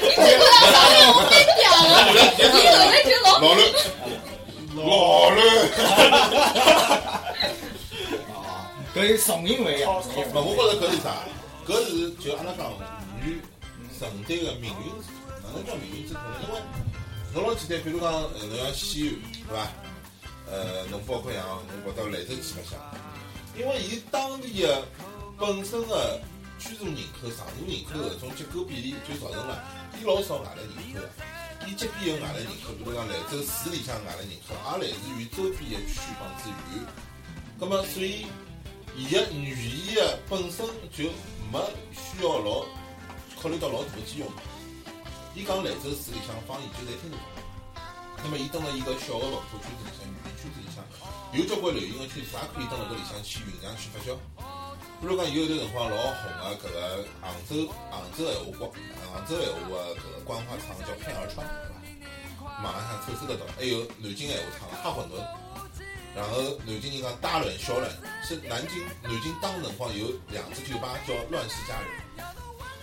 [0.00, 0.42] 你这个
[0.72, 1.32] 上海话太
[2.36, 3.60] 嗲了，你后来就老老驴，
[4.76, 5.38] 老驴。
[8.92, 9.88] 搿是重音位呀！
[9.88, 9.92] 勿，
[10.34, 11.06] 我觉着搿是啥？
[11.64, 12.76] 搿是就阿拉讲妇
[13.22, 13.40] 女
[13.96, 14.90] 承担个命运，
[15.42, 16.26] 哪能叫命运之痛呢？
[16.42, 16.60] 因为
[17.32, 19.14] 侬老简单，比如讲，侬像西安，
[19.46, 19.58] 对伐？
[20.50, 21.40] 呃，侬包括像
[21.70, 22.72] 侬跑到兰州去白相，
[23.56, 24.82] 因为伊当地个
[25.38, 26.20] 本身个
[26.58, 29.62] 居住人口、常住人口搿种结构比例，就造成了
[30.00, 31.08] 伊老少外来人口个。
[31.66, 36.84] 伊即便有外来人口，比如讲兰州市里向外来人口，也来自于周边的区帮资源。
[37.58, 38.26] 葛末所以。
[38.96, 39.54] 伊的语
[39.94, 41.04] 言啊本身就
[41.52, 42.66] 没需要老
[43.40, 44.26] 考虑到老大个基用。
[45.32, 47.24] 伊讲兰州市里向方言就侪听得懂。
[48.24, 50.79] 那么伊蹲辣伊个小的文化圈子里向、语言圈子里向，
[51.32, 54.16] 有交关流行个圈子，也可以蹲辣搿里向去酝酿、去发酵。
[55.00, 58.70] 比如讲，有一段辰光老红个搿个杭州杭州闲话广
[59.14, 61.78] 杭州闲话个搿个官话唱叫片儿川，对伐？
[62.62, 63.46] 网浪向搜搜得到。
[63.56, 65.22] 还有南京闲话唱哈馄饨。
[66.16, 67.88] 然后南京人讲大乱小乱，
[68.26, 72.26] 是南京南京当辰光有两只酒吧叫乱世佳人，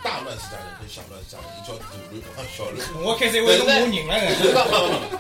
[0.08, 3.03] 大乱世佳人跟小乱世佳人，伊叫大乱和小乱。
[3.03, 4.39] 我开始以为是骂人了。
[4.39, 4.64] 就是讲，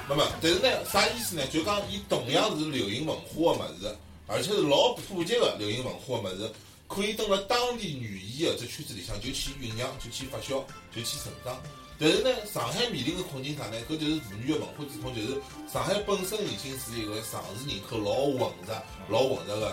[0.07, 1.45] 没没没，但是呢，啥意思呢？
[1.47, 3.93] 就讲伊同样是流行文化个物事，
[4.27, 6.49] 而且是老普及个流行文化个物事，
[6.87, 10.63] 可以登了当地语言个只圈子里向就去酝酿，就去发酵，
[10.95, 11.61] 就去成长。
[11.99, 13.75] 但是呢，上海面临的困境啥呢？
[13.89, 15.35] 搿就是妇女个文化之痛，就是
[15.67, 19.67] 上海本身已经是一个城市人口老混杂、老混杂的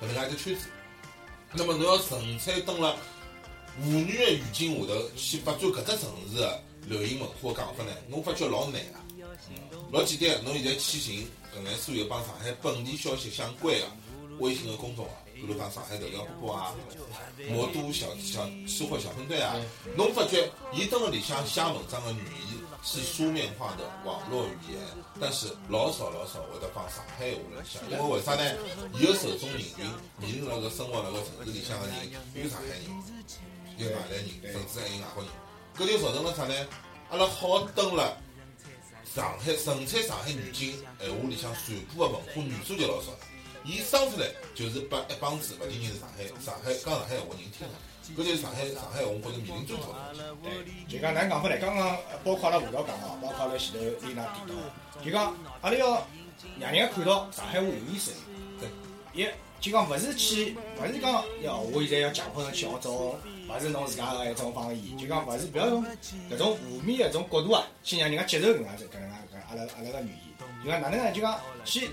[0.00, 0.68] 搿能介一个圈子。
[1.54, 2.94] 那么侬要纯粹蹲辣
[3.80, 9.00] 妇女的语境下头去发展搿只城市的流行文化讲法呢，侬发觉老难啊。
[9.90, 13.86] 老简单，侬现在去寻搿眼所有帮上海本地消息相关的
[14.40, 15.10] 微信的公众号。
[15.34, 16.74] 比如讲上海头条播报啊，
[17.50, 19.56] 魔都小小吃货小分队啊，
[19.96, 24.78] 侬发觉伊蹲辣里向写文章的语言是书面化的网络语言，
[25.18, 28.54] 但是老少老少会得帮上海话来写，因为为啥呢？
[28.94, 29.84] 伊个受众人群，
[30.20, 31.96] 面临那个生活辣搿城市里向的人，
[32.34, 32.78] 有上海人，
[33.78, 35.32] 有外来人，甚至还有外国人，
[35.76, 36.54] 搿就造成了啥呢？
[37.10, 38.12] 阿拉好蹲辣
[39.14, 43.10] 上海纯粹上海语境闲话里向传播个文化元素就老少。
[43.64, 47.68] 伊生出来就是拨一帮子勿仅仅是上海上海讲上海闲话人听
[48.16, 49.82] 个，搿就是上海上海闲话觉着面临最大
[50.16, 50.72] 的问题。
[50.88, 51.56] 对，就讲哪能讲法呢？
[51.60, 56.06] 刚刚包括阿拉吴导讲哦，包括阿拉前头丽娜提到，就讲阿拉要
[56.58, 58.10] 让人家看到上海话有意思。
[58.58, 58.68] 对，
[59.12, 59.28] 一
[59.60, 63.16] 就讲勿是去，勿是讲要我现在要强迫侬去学种，
[63.48, 65.84] 勿是侬自家个一种方言，就讲勿是不要用
[66.30, 70.64] 搿种负面个一种角度啊，去让人家接受搿能介搿能介搿阿拉阿拉个语言。
[70.64, 71.12] 就讲哪能呢？
[71.12, 71.88] 就讲去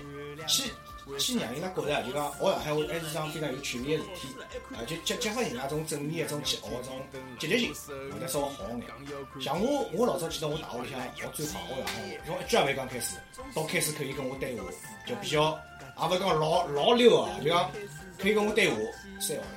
[0.46, 0.70] 去。
[1.18, 4.28] 去让伊拉觉着，就讲学上海话还是一桩非常有趣味个事体，
[4.76, 6.94] 啊，就激激发人家种正面一种去学种
[7.36, 7.74] 积极性，
[8.12, 9.42] 会得稍微好眼。
[9.42, 13.16] 像我，我老早记得我大学里向学最快学上海话，从一句也没讲开始，
[13.52, 14.70] 到开始可以跟我对话，
[15.04, 15.58] 就比较，
[15.98, 17.68] 也勿是讲老老溜啊，就讲
[18.16, 18.76] 可以跟我对话
[19.20, 19.48] 三个号。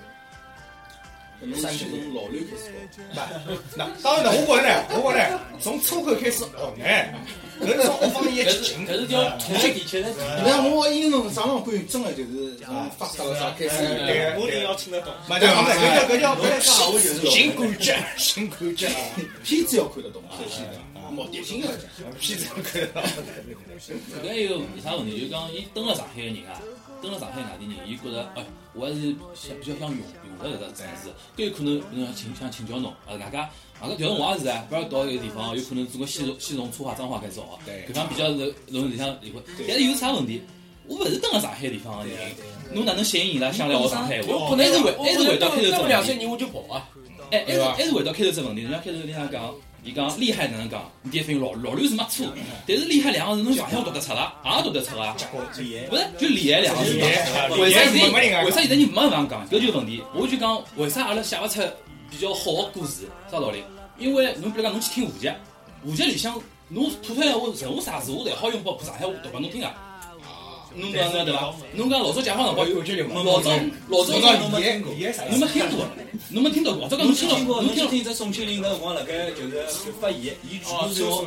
[1.56, 3.28] 三从老六开始学，那
[3.76, 6.86] 那当然了，我觉着呢，我觉着呢，从初口开始学呢，
[7.62, 10.10] 搿是从方言去进，搿是叫从地切的。
[10.10, 13.76] 你看我英文上浪关真的就是从发达了啥开始，
[14.40, 15.14] 我定要听得懂。
[15.28, 15.62] 嘛对，搿
[15.96, 18.90] 叫搿叫搿叫新感觉，新感觉，
[19.44, 20.66] 片子要看得懂，首先
[21.12, 23.04] 目的性要讲，片子要看得懂。
[24.24, 25.22] 搿还有为啥问题？
[25.22, 26.62] 就讲伊蹲辣上海个人啊，
[27.02, 28.44] 蹲辣上海外地人，伊觉着哎。
[28.76, 30.00] 我还是想比较想用
[30.42, 33.42] 用着搿只城市，搿有可能侬想请想请教侬，呃，外加
[33.82, 39.42] 外加调动我也是啊，不要到一个地方，有可能做个西西从粗话脏话开始学，对搿方比较是容易里向理会。
[39.68, 40.42] 但是有啥问题？
[40.86, 42.18] 我勿是蹲辣上海地方个人，
[42.74, 44.50] 侬哪能吸引伊拉想来学上海话？
[44.50, 46.90] 不能还是回还是回到开头这问题，两三年我就跑啊，
[47.32, 48.64] 哎，还是还是回到开头这问题。
[48.64, 49.54] 人家开头里向讲，
[49.84, 50.82] 伊讲厉害哪能讲？
[51.02, 52.26] 你第一反应老老刘是没错，
[52.66, 55.14] 但是厉害两个字侬上海话读得出啦，也读得出啊。
[55.58, 57.08] 厉害不是，就厉害两个字嘛。
[57.60, 59.48] 为啥现在为啥现在人没办法讲？
[59.50, 60.02] 搿就是问题。
[60.16, 61.62] 我就讲为啥阿拉写勿出
[62.10, 63.10] 比较好的故事？
[63.30, 63.62] 啥道理？
[63.98, 65.30] 因为侬比如讲侬去听沪剧，
[65.84, 69.93] 沪剧里向侬普通闲话任何啥字我侪好用拨上海话读拨侬听啊。
[70.76, 71.54] 侬讲个对伐？
[71.74, 73.52] 侬讲老早解放辰光，老早
[73.90, 75.40] 老早讲理解理解啥侬？
[75.40, 75.86] 没听过，
[76.30, 76.82] 侬没听到过。
[76.82, 79.52] 老早讲侬侬听到，侬听到听只宋庆龄搿辰光辣盖就是
[79.86, 81.26] 就发言，伊全部是用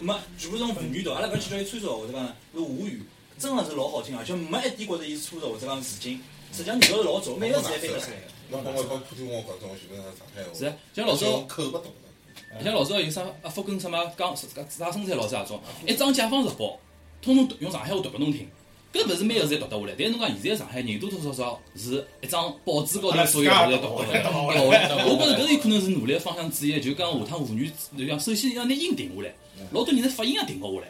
[0.00, 3.02] 没全部是用沪语读，阿拉勿要去叫伊川俗或者讲是沪语，
[3.38, 6.20] 真个是老好听，而且没一点觉着伊是粗俗或者讲词经，
[6.52, 8.22] 实际上味道是老早，每个字侪翻得出来的。
[8.50, 10.48] 侬帮我讲普通话讲中，基本上上海话。
[10.54, 12.64] 是啊像老早口不懂的。
[12.64, 16.78] 像老早有啥阿福跟什么讲啥生产老师那种，一张解放日报，
[17.20, 18.48] 通通用上海话读拨侬听。
[18.92, 24.30] 搿勿是每个侪读得下来，但是侬讲现在上海人多多少少是一张报纸高头所有字侪读得下来。
[24.32, 29.34] 我觉着搿有可能是努力的方向之一，就讲下趟妇女，就讲首先要拿音定下来，
[29.72, 30.88] 老多人的发音也定勿下来。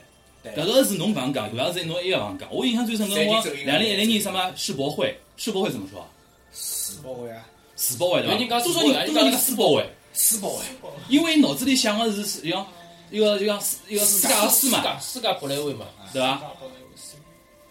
[0.55, 2.49] 搿个是侬刚讲，搿个是侬一个讲讲。
[2.55, 6.07] 我印象最深辰光两零一零年什么世博会，世博会怎么说啊？
[6.55, 7.45] 世博会啊，
[7.77, 8.61] 世博会对伐？
[8.61, 9.85] 多少人多少人讲世博会？
[10.15, 10.65] 世博会，
[11.09, 12.67] 因为脑子里想个是是像
[13.11, 16.41] 一个就像一个世界的世嘛，世界博览会嘛，对伐？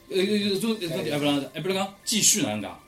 [0.09, 2.79] 呃，有种有种哎不是哎不是讲继续哪能讲？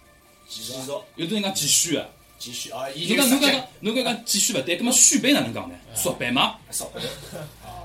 [0.48, 0.74] 继续
[1.16, 2.10] 有种人讲继续的，
[2.40, 5.76] 继续啊，已侬讲侬讲讲侬讲讲继续勿对，葛么续杯哪能讲呢？
[5.94, 7.04] 速版嘛，少不了。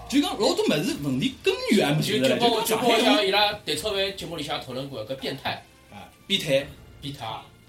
[0.08, 6.66] 就讲老多物事问题根源还没就，就包括就包括像伊拉蛋炒饭节目里向讨论过个变态啊变态，
[7.00, 7.26] 变态，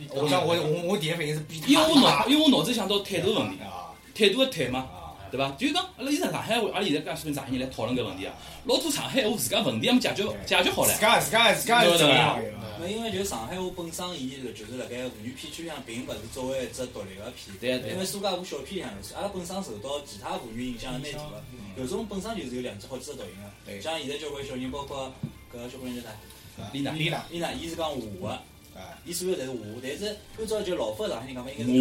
[0.09, 4.87] 我想我我我第一反应是变态因为我脑因为我脑子想到态度问题，啊态度的态嘛。
[5.35, 5.51] 啊，对伐？
[5.57, 8.33] 就是讲，阿拉现在上海话，阿拉现在介许多上海人来讨论搿问题啊，
[8.65, 11.01] 老多上海话自家问题还没解决解决好唻自。
[11.01, 12.43] 家自家自家是这样的。
[12.79, 17.55] 那因为就是上海话本身，伊个就是辣盖沪语片区里向，并勿是作为一只独立个片。
[17.59, 21.43] 对对因为苏家湖小片里向，阿拉本身受到其他沪语影响蛮大个。
[21.77, 23.49] 有种本身就是有两只好几只读音个。
[23.65, 25.11] 对像现在交关小人，包括
[25.53, 26.69] 搿个小姑娘叫啥？
[26.71, 28.39] 丽娜，丽娜伊呢，伊是讲华个，
[28.75, 30.05] 啊，伊所有侪是华，但是
[30.37, 31.71] 按照就老法上海人讲法，应该是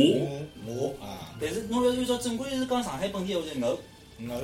[0.65, 3.79] 我我啊，但是侬要按照正规是讲上海本地话是偶，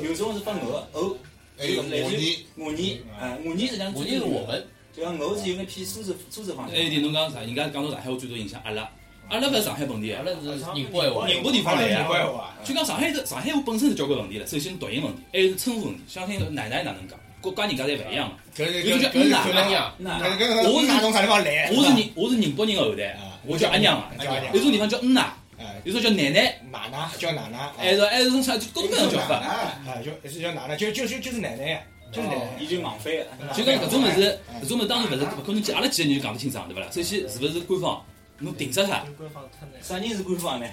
[0.02, 1.16] 有种是发偶个偶，
[1.56, 6.82] 还有类似于我你我你，哎，我你实际上我就是我们，就讲偶是有眼偏苏州苏州方向还。
[6.82, 7.40] 有一点侬讲啥？
[7.42, 8.90] 人家讲到上海话最多影响阿拉，
[9.28, 12.26] 阿拉勿是上海本地的，阿拉是宁波闲话，宁波地方来宁波啊。
[12.26, 16.00] 话，就讲上海这上海话本身是交关问题了，首先读音问题，还有是称呼问题。
[16.08, 17.16] 想听奶奶哪能讲？
[17.40, 18.64] 各家人家侪勿一样个。
[18.64, 21.70] 搿是有种叫搿是嗯可能呀，那搿搿我是哪从啥地方来？
[21.72, 24.10] 我是宁我是宁波人的后代啊，我叫阿娘啊。
[24.52, 29.36] 有种地方叫嗯呐，哎，有种叫奶奶，奶奶叫奶奶，还是还是种啥就各种各样的叫法。
[29.36, 29.74] 啊，
[30.22, 31.80] 就是叫奶奶，就就就就是奶奶呀，
[32.12, 32.42] 就是奶奶。
[32.58, 33.54] 伊就硬翻个。
[33.54, 36.86] 就讲搿种物事，搿种物事当然勿是勿可能记，阿拉几个人就讲得清爽，对勿啦？
[36.92, 38.04] 首先是勿是官方，
[38.40, 39.04] 侬定死它。
[39.16, 39.82] 官方太难。
[39.82, 40.66] 啥人是官方呢？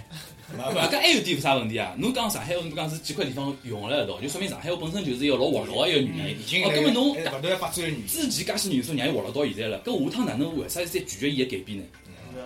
[0.58, 1.94] 勿，搿还有点啥问题啊？
[1.98, 6.44] 侬讲上海话，侬讲是几块地方用了一道，就说明上海话本身就是一个老活络的一个语言已。
[6.44, 8.08] 经哦，根本侬勿断地发展语言。
[8.08, 11.84] 之前介许元素让伊活络到现在了，搿下趟哪能为啥再拒绝伊个改变呢？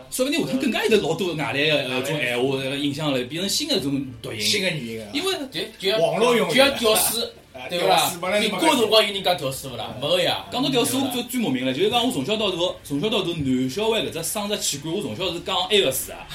[0.09, 4.41] 说不定下趟更加有得老多外来个呃种闲话呃影响了，变成新的种读音。
[4.41, 7.31] 新的语言啊，因为就就像网络用语就像屌丝，啊
[7.69, 7.97] 对勿啦？
[7.97, 9.93] 屌丝本来是民国辰光有人讲屌丝勿啦？
[10.01, 10.45] 没个呀。
[10.51, 16.27] 讲到屌丝，我对最最莫名了，就是讲我从小到大，从小到大男小孩搿只生殖器官，我从小是讲 A 个字啊，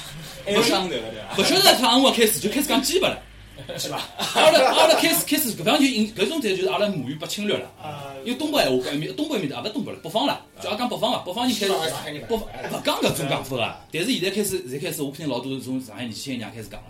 [0.44, 1.36] 还有伤头个对伐？
[1.38, 3.22] 勿晓得啥辰光开始就开始讲鸡巴了。
[3.78, 4.06] 是吧？
[4.34, 7.64] 阿拉阿拉开始开始搿方就引搿种才就是阿拉母语被侵略了。
[7.82, 12.42] 啊，因为东北闲话面，东北一面的也，勿是东北了，北方了，就也讲北方了，北方人开始上海人不勿
[12.84, 16.88] 讲搿种讲法个，但是现在开始，现在开始，我看见老多从上海年轻人也开始讲了，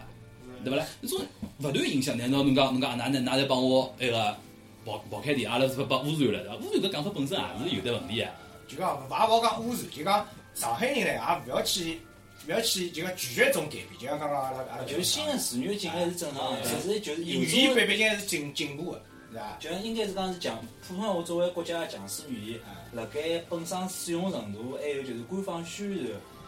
[0.64, 0.86] 对勿啦？
[1.02, 1.20] 搿种
[1.59, 4.36] 勿断影响，难道侬讲侬讲哪能哪来帮我埃个
[4.84, 6.54] 跑跑开店，阿拉是不被污染了对伐？
[6.57, 8.26] 污染搿讲法本身也是有得问题个。
[8.68, 12.00] 就讲勿勿好讲污染，就讲上海人呢也勿要去
[12.46, 19.57] 勿要去就讲拒绝这种改变，就像刚刚阿拉阿拉就是新的词语进来是正常的，其实就是有语言种，毕毕竟是进进步的，是吧？
[19.61, 22.61] 就应该是讲是强普通话作为国家的强势语言，
[22.92, 25.88] 辣盖本身使用程度，还有就是官方宣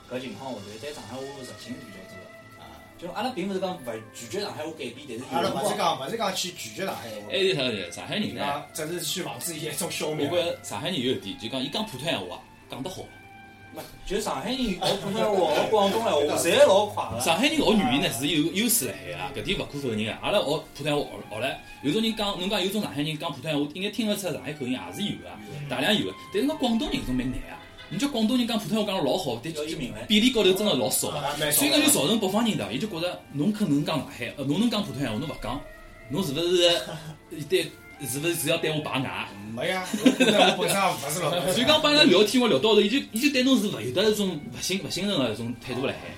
[0.08, 2.27] 传搿情况下头，对上海话是执行比较多的。
[2.98, 7.90] 就阿拉并勿是讲勿拒绝上海话改变，但是阿拉勿是讲勿是讲去拒绝上海话，还有啥呢？
[7.92, 8.44] 上海人呢？
[8.44, 10.28] 啊，只是去防止一种消我灭。
[10.28, 13.02] 觉着上海人有一点，就讲伊讲普通闲话讲得好。
[13.70, 17.20] 没就上海人学普通话、学广东闲话，侪老快个。
[17.20, 20.12] 上海人学语言呢是有优势辣海啊，搿点勿可否认个。
[20.14, 20.44] 阿拉学
[20.74, 25.28] 普通话学学唻，有种人讲，侬讲有种上海人讲普通话，应该听勿出上海口音也是有个，
[25.68, 26.14] 大量有个。
[26.32, 27.57] 但是讲广东人搿种蛮难啊。
[27.90, 29.52] 你叫广东人讲普通话讲得老好，但。
[30.06, 35.60] 比例高头真的老少啊蛮少所以讲就造成北方人的，伊就觉着侬可能讲上海，呃，侬能讲普通话，侬勿讲，
[36.10, 37.70] 侬是勿是对？
[38.00, 39.28] 是勿是是要对我排外？
[39.52, 41.30] 没呀，我本身我本身也勿是老。
[41.52, 46.14] 所以讲帮伊拉聊天，我聊到后头，伊就伊就对侬是勿有得一种勿信勿信任个一种态度辣海。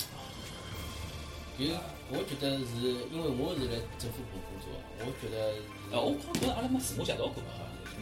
[1.59, 1.65] 就
[2.11, 4.69] 我觉得是因为我是来政府部工作，
[5.01, 5.55] 我觉得
[5.93, 7.33] 呃，我好像阿拉没自我介绍过，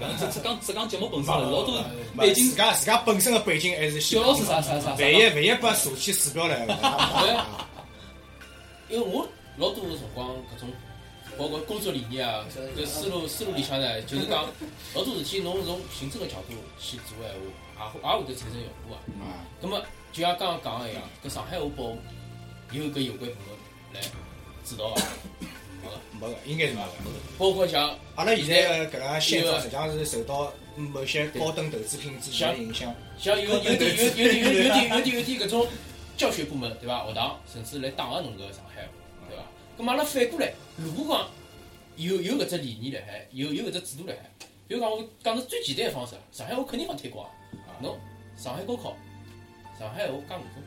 [0.01, 1.83] 好像讲只只讲只讲节目本身，了老多
[2.17, 7.47] 背景自家自家本身的背景还是小老师啥啥啥啥万一万一把查起鼠标来了，
[8.89, 10.69] 因为我老多辰光搿种，
[11.37, 12.45] 包括工作理念啊，
[12.77, 14.45] 搿思路思路里向呢，就是讲
[14.95, 17.29] 老多事体侬从行政个角度去做闲
[17.77, 18.99] 话，也会也会得产生效果啊。
[19.23, 19.81] 啊，葛么
[20.13, 21.85] 就像刚刚讲个一样，搿上海话报
[22.73, 23.59] 有搿有关部门
[23.95, 24.01] 来
[24.65, 25.03] 指导伐？
[25.89, 26.89] 没个，没个，应该是没个。
[27.39, 32.95] 包括像阿拉现在个搿个宪法实际上是受到某些高等投资品之前的影响。
[33.19, 35.67] 像有有点有有点有点有点有点有点搿种
[36.17, 37.07] 教学部门对伐？
[37.07, 38.89] 学堂甚至来打压侬搿上海话
[39.29, 39.43] 对伐？
[39.79, 41.29] 咁么阿拉反过来，如果讲
[41.97, 44.31] 有有搿只理念辣海，有有搿只制度辣海，
[44.69, 47.31] 比如讲我讲个最简单个方式，上海话肯定好推广啊。
[47.81, 47.99] 侬
[48.37, 48.97] 上海高考，
[49.79, 50.63] 上海话加五分，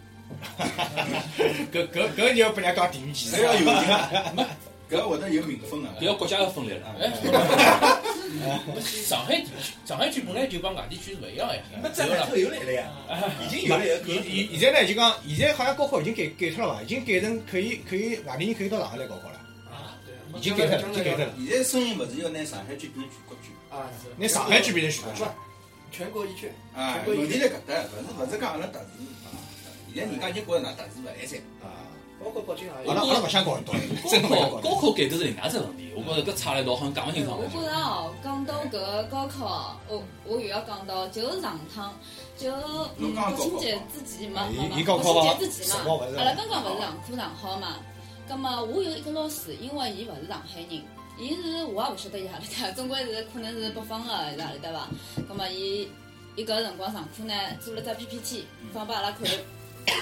[1.71, 4.45] 搿搿搿就要拨人家讲第五期搿要有名，
[4.91, 6.03] 搿会得有名分啊搿。
[6.05, 6.95] 要国家要分裂了。
[6.99, 7.09] 哎，
[8.81, 9.49] 上海地区，
[9.85, 12.35] 上海区本来就帮外地区是勿一样个呀，那对勿啦这两头？
[12.35, 12.89] 又来了呀，
[13.45, 13.99] 已经有了呀。
[14.05, 16.81] 现现现在呢就讲，现在好像高考已经改改脱了伐？
[16.81, 19.35] 已经改成可以可以外地人可以到上海来高考了，
[19.69, 21.33] 啊，对，已经改脱了，已经改脱了。
[21.47, 25.31] 现在声音勿是要拿上海区变成全国区啊，是拿上海区变成全国区，
[25.91, 26.93] 全国一卷，啊？
[26.95, 29.29] 全国一卷问题在搿搭，勿是勿是讲阿拉特殊啊？
[29.93, 31.37] 现在人家已经觉着㑚特殊勿来三。
[31.61, 31.67] 啊，
[32.23, 33.01] 包括北京也阿拉。
[33.01, 34.61] 阿拉勿想搞道，高考。
[34.61, 37.47] 高考改革是另外一只问题，我觉着搿差了一道，好像讲勿清爽我。
[37.47, 41.93] 觉着哦，讲到搿个高考哦，我我又要讲到，就是上趟
[42.37, 42.51] 就
[42.97, 44.47] 嗯国庆节之前嘛，
[44.85, 47.77] 国庆节之前嘛阿拉刚刚勿是上课上好嘛，
[48.27, 50.81] 葛么我有一个老师，因为伊勿是上海人，
[51.19, 54.87] 伊是我也勿晓得伊何里搭，总归是可能是北方个还是何里搭伐？
[55.27, 55.87] 葛么伊
[56.35, 59.27] 伊搿辰光上课呢，做了只 PPT 放拨阿拉看。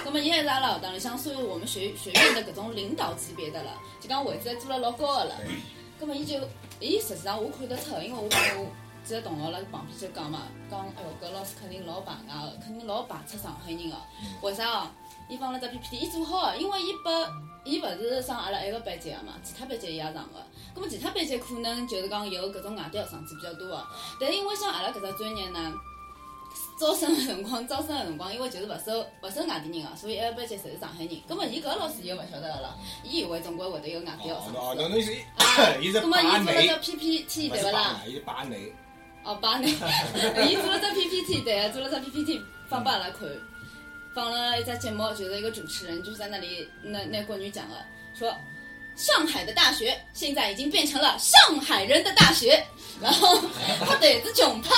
[0.04, 3.72] 葛么伊还是阿拉学堂里向属于我们学学院的搿种领导级别的了，
[4.02, 5.36] 就讲位置还做了老高个了。
[6.00, 6.40] 葛么伊就，
[6.80, 8.72] 伊实际上我看得出，因为我跟我
[9.04, 13.96] 几个同学辣旁边就讲嘛，讲哎哟搿老师肯定老排外个，肯定老排斥上海人个。
[14.42, 14.88] 为啥哦？
[15.30, 17.28] 伊放了只 PPT，伊做好个，因为伊拨
[17.64, 20.44] 伊勿是上阿拉一个班级个嘛，其他班级伊也上个。
[20.74, 23.86] 葛么其他班级可能就是讲有搿种外地学生子比较多个，
[24.20, 25.74] 但是因为像阿拉搿只专业呢。
[26.80, 31.22] 招生个辰光，招生个辰光，因为就是勿收勿收外地人个，所以一个班级侪是上海人。
[31.28, 34.82] 葛么伊搿个老师伊就勿晓得个了，伊以为总归会得有外地学生哦，子。
[34.82, 38.02] 那侬是啊，伊是葛么伊做了只 PPT 对勿啦？？
[38.08, 38.14] 伊
[38.50, 38.74] 内。
[39.26, 43.28] 哦，把内，伊做了只 PPT，对啊，做 了只 PPT 放拨阿拉看，
[44.16, 47.76] 放了一只节目，就是一个主持人就是在那里那那国语讲个，
[48.18, 48.34] 说
[48.96, 52.64] 上海的大学现在已经变成了上海人的大学，
[53.02, 53.40] 然后
[53.86, 54.76] 他对着囧他，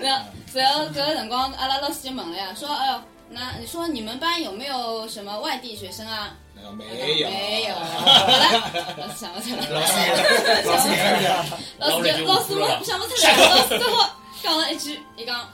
[0.00, 6.36] 然后然后搿个辰光阿拉老师就问了呀，说哎呦，那你说你们班有没有什么外地学生啊？
[6.54, 9.80] 没有没有，好了，老师想不起来了。
[9.80, 10.14] 老师也，
[10.64, 10.88] 老师，
[11.78, 14.08] 老师就老师我想不起来，老师最后
[14.40, 15.48] 讲了一句，一讲，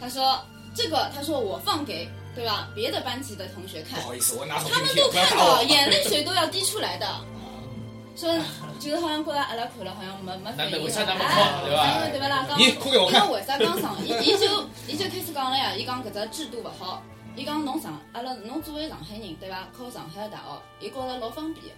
[0.00, 0.40] 他说
[0.74, 5.62] 这个，他说我放给对吧别的班级的同学看不，好意思，我拿他们都看到，。
[5.62, 7.06] 眼泪水都要滴出来的。
[8.16, 8.32] 说
[8.78, 12.46] 就是好像觉得阿拉看了好像没没反应那为啥那么哎对吧因为对不啦？
[12.48, 14.46] 刚你哭给我看因为为啥刚上，伊伊 就
[14.86, 17.02] 伊就开始讲了呀，伊讲搿只制度勿好，
[17.34, 19.66] 伊讲侬上阿拉侬作为上海人对伐？
[19.76, 21.72] 考上海个大学，伊觉着老方便的，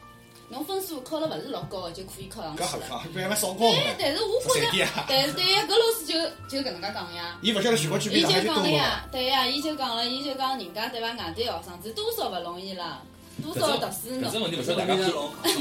[0.49, 2.68] 侬分数考了勿是老高个就可以考上去了。
[2.68, 6.14] 搿好看，不然少高对，但是我觉着但是对呀，搿老师就
[6.49, 7.36] 就搿能介讲呀。
[7.42, 8.62] 伊勿晓得全国区比伊就上海就多嘛。
[8.62, 11.09] 讲了呀，对呀，伊就讲了，伊就讲人家对伐？
[11.09, 13.03] 外地学生子多少勿容易啦，
[13.42, 14.38] 多少读书喏搿只。
[14.38, 15.09] 问题勿晓得大家看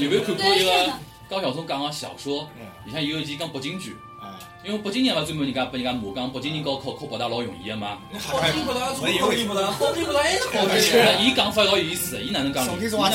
[0.00, 0.92] 有没有看过一个
[1.28, 2.48] 高晓松讲个小说，
[2.86, 3.90] 里向有一集讲北京句，
[4.22, 7.98] 啊，因为北京人嘛专门人家拨人家骂讲北京人高考考北大老容易个嘛。
[8.20, 12.88] 好听不大，错好听不大，好听不大还是好那 伊讲法老有意思的，伊哪能讲呢？
[12.88, 13.10] 重好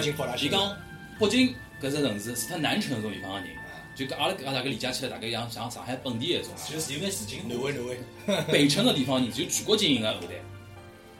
[0.00, 0.34] 进北大。
[0.36, 0.74] 伊讲
[1.20, 3.48] 北京搿只城市除脱南城搿种地方个人，
[3.94, 6.46] 就跟阿拉阿拉大概理解起来，大概像像上海本地一种。
[6.66, 7.40] 就是有眼事情。
[7.46, 7.98] 南汇南汇，
[8.50, 10.34] 北城个地方人就全国精英个后代，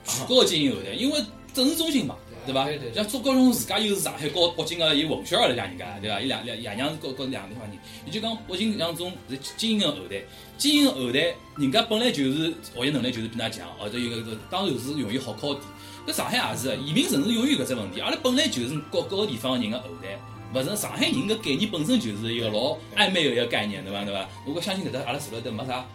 [0.06, 1.20] 全国精英后代，因为
[1.52, 2.66] 政治中心嘛，对伐？
[2.94, 6.18] 像周高雄自家又是上海和北京个伊混血儿来两人家，对伐？
[6.18, 10.22] 伊两两爷娘是各各两个地方人，伊就讲北京像种是精英个后代，
[10.56, 15.62] 精英个后代，人家本来就是学习能力就是比㑚强，或者有个当然是容易好考点。
[16.06, 20.18] 搿上海也是，移民城市永远搿只问题，阿拉本来就是各各个地方人个后代。
[20.52, 24.04] 勿是上海人搿概念本身就是一个老暧昧个一个概念，对伐？
[24.04, 24.28] 对伐？
[24.46, 25.86] 我相信搿搭阿拉坐辣搭没啥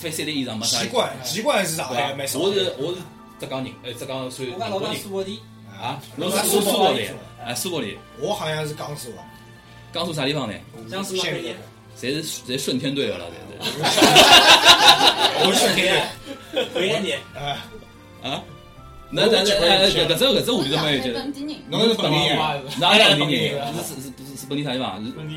[0.00, 2.14] 翻三代以上没啥习惯，习惯是上海对吧？
[2.18, 2.40] 蛮少。
[2.40, 2.98] 我是我是
[3.38, 5.40] 浙江人，哎，浙江算我讲老苏博地，
[5.80, 9.18] 啊，侬是苏苏北的，哎，苏北的，我好像是江苏的，
[9.94, 10.54] 江苏啥地方呢？
[10.90, 11.54] 江苏老板的，
[11.96, 13.70] 侪是侪顺天队的了，侪是。
[15.46, 16.64] 我是天的。
[16.74, 17.64] 回年年，啊，
[18.28, 18.42] 啊？
[19.12, 21.14] 那那那哎，搿搿只搿只话题都没有上海觉得。
[21.14, 22.38] 本地人，侬是本地人，
[22.78, 23.74] 哪里本地人？
[23.74, 25.04] 是是是是本地啥地方？
[25.04, 25.34] 是本地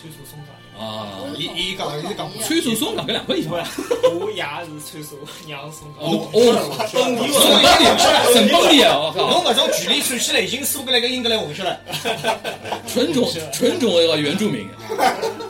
[0.00, 0.48] 川蜀松江。
[0.80, 1.06] 啊，
[1.36, 3.60] 伊伊讲伊是讲川蜀松江搿两块地方。
[4.18, 6.02] 我爷是川蜀， 娘是松江。
[6.02, 6.36] 哦哦，
[6.94, 7.32] 本地
[8.32, 9.12] 省本地啊！
[9.14, 11.78] 我侬靠，搿种距离算起来已经苏格兰跟英格兰混血了。
[12.88, 14.66] 纯种纯种的一个原住民，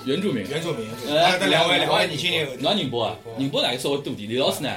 [0.04, 0.44] 原住民。
[0.48, 1.16] 原住民，原住民。
[1.16, 3.14] 啊，这两位两位年轻人，侬宁波啊？
[3.38, 4.28] 宁波大概稍微多点。
[4.28, 4.68] 李老师呢？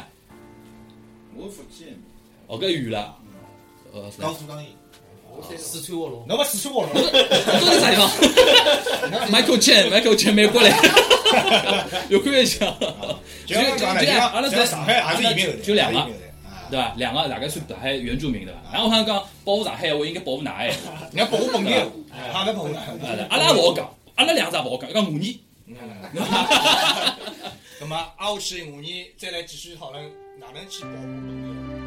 [1.37, 1.87] 我福建，
[2.47, 3.15] 哦，搿远了。
[3.93, 4.69] 呃，是江苏江阴，
[5.57, 8.09] 四川卧龙，侬勿四川话都是啥地方
[9.29, 10.69] ？Michael Chen，Michael Chen，美国来，
[12.09, 12.65] 有看一下。
[13.45, 16.07] 就像讲的，就阿拉在像上海也是移民后代，就两个。
[16.67, 16.93] 对吧？
[16.97, 18.59] 两个大概算上海原住民对吧？
[18.73, 20.73] 然后我想讲保护上海，我应该保护哪哎？
[21.11, 21.71] 你要保护本地，
[22.33, 22.69] 哈勿保护。
[23.29, 25.35] 阿拉也勿好讲，阿拉两只也勿好讲，讲五年。
[27.79, 30.03] 那么，挨下去五年再来继续讨论
[30.37, 31.84] 哪能去保护农业。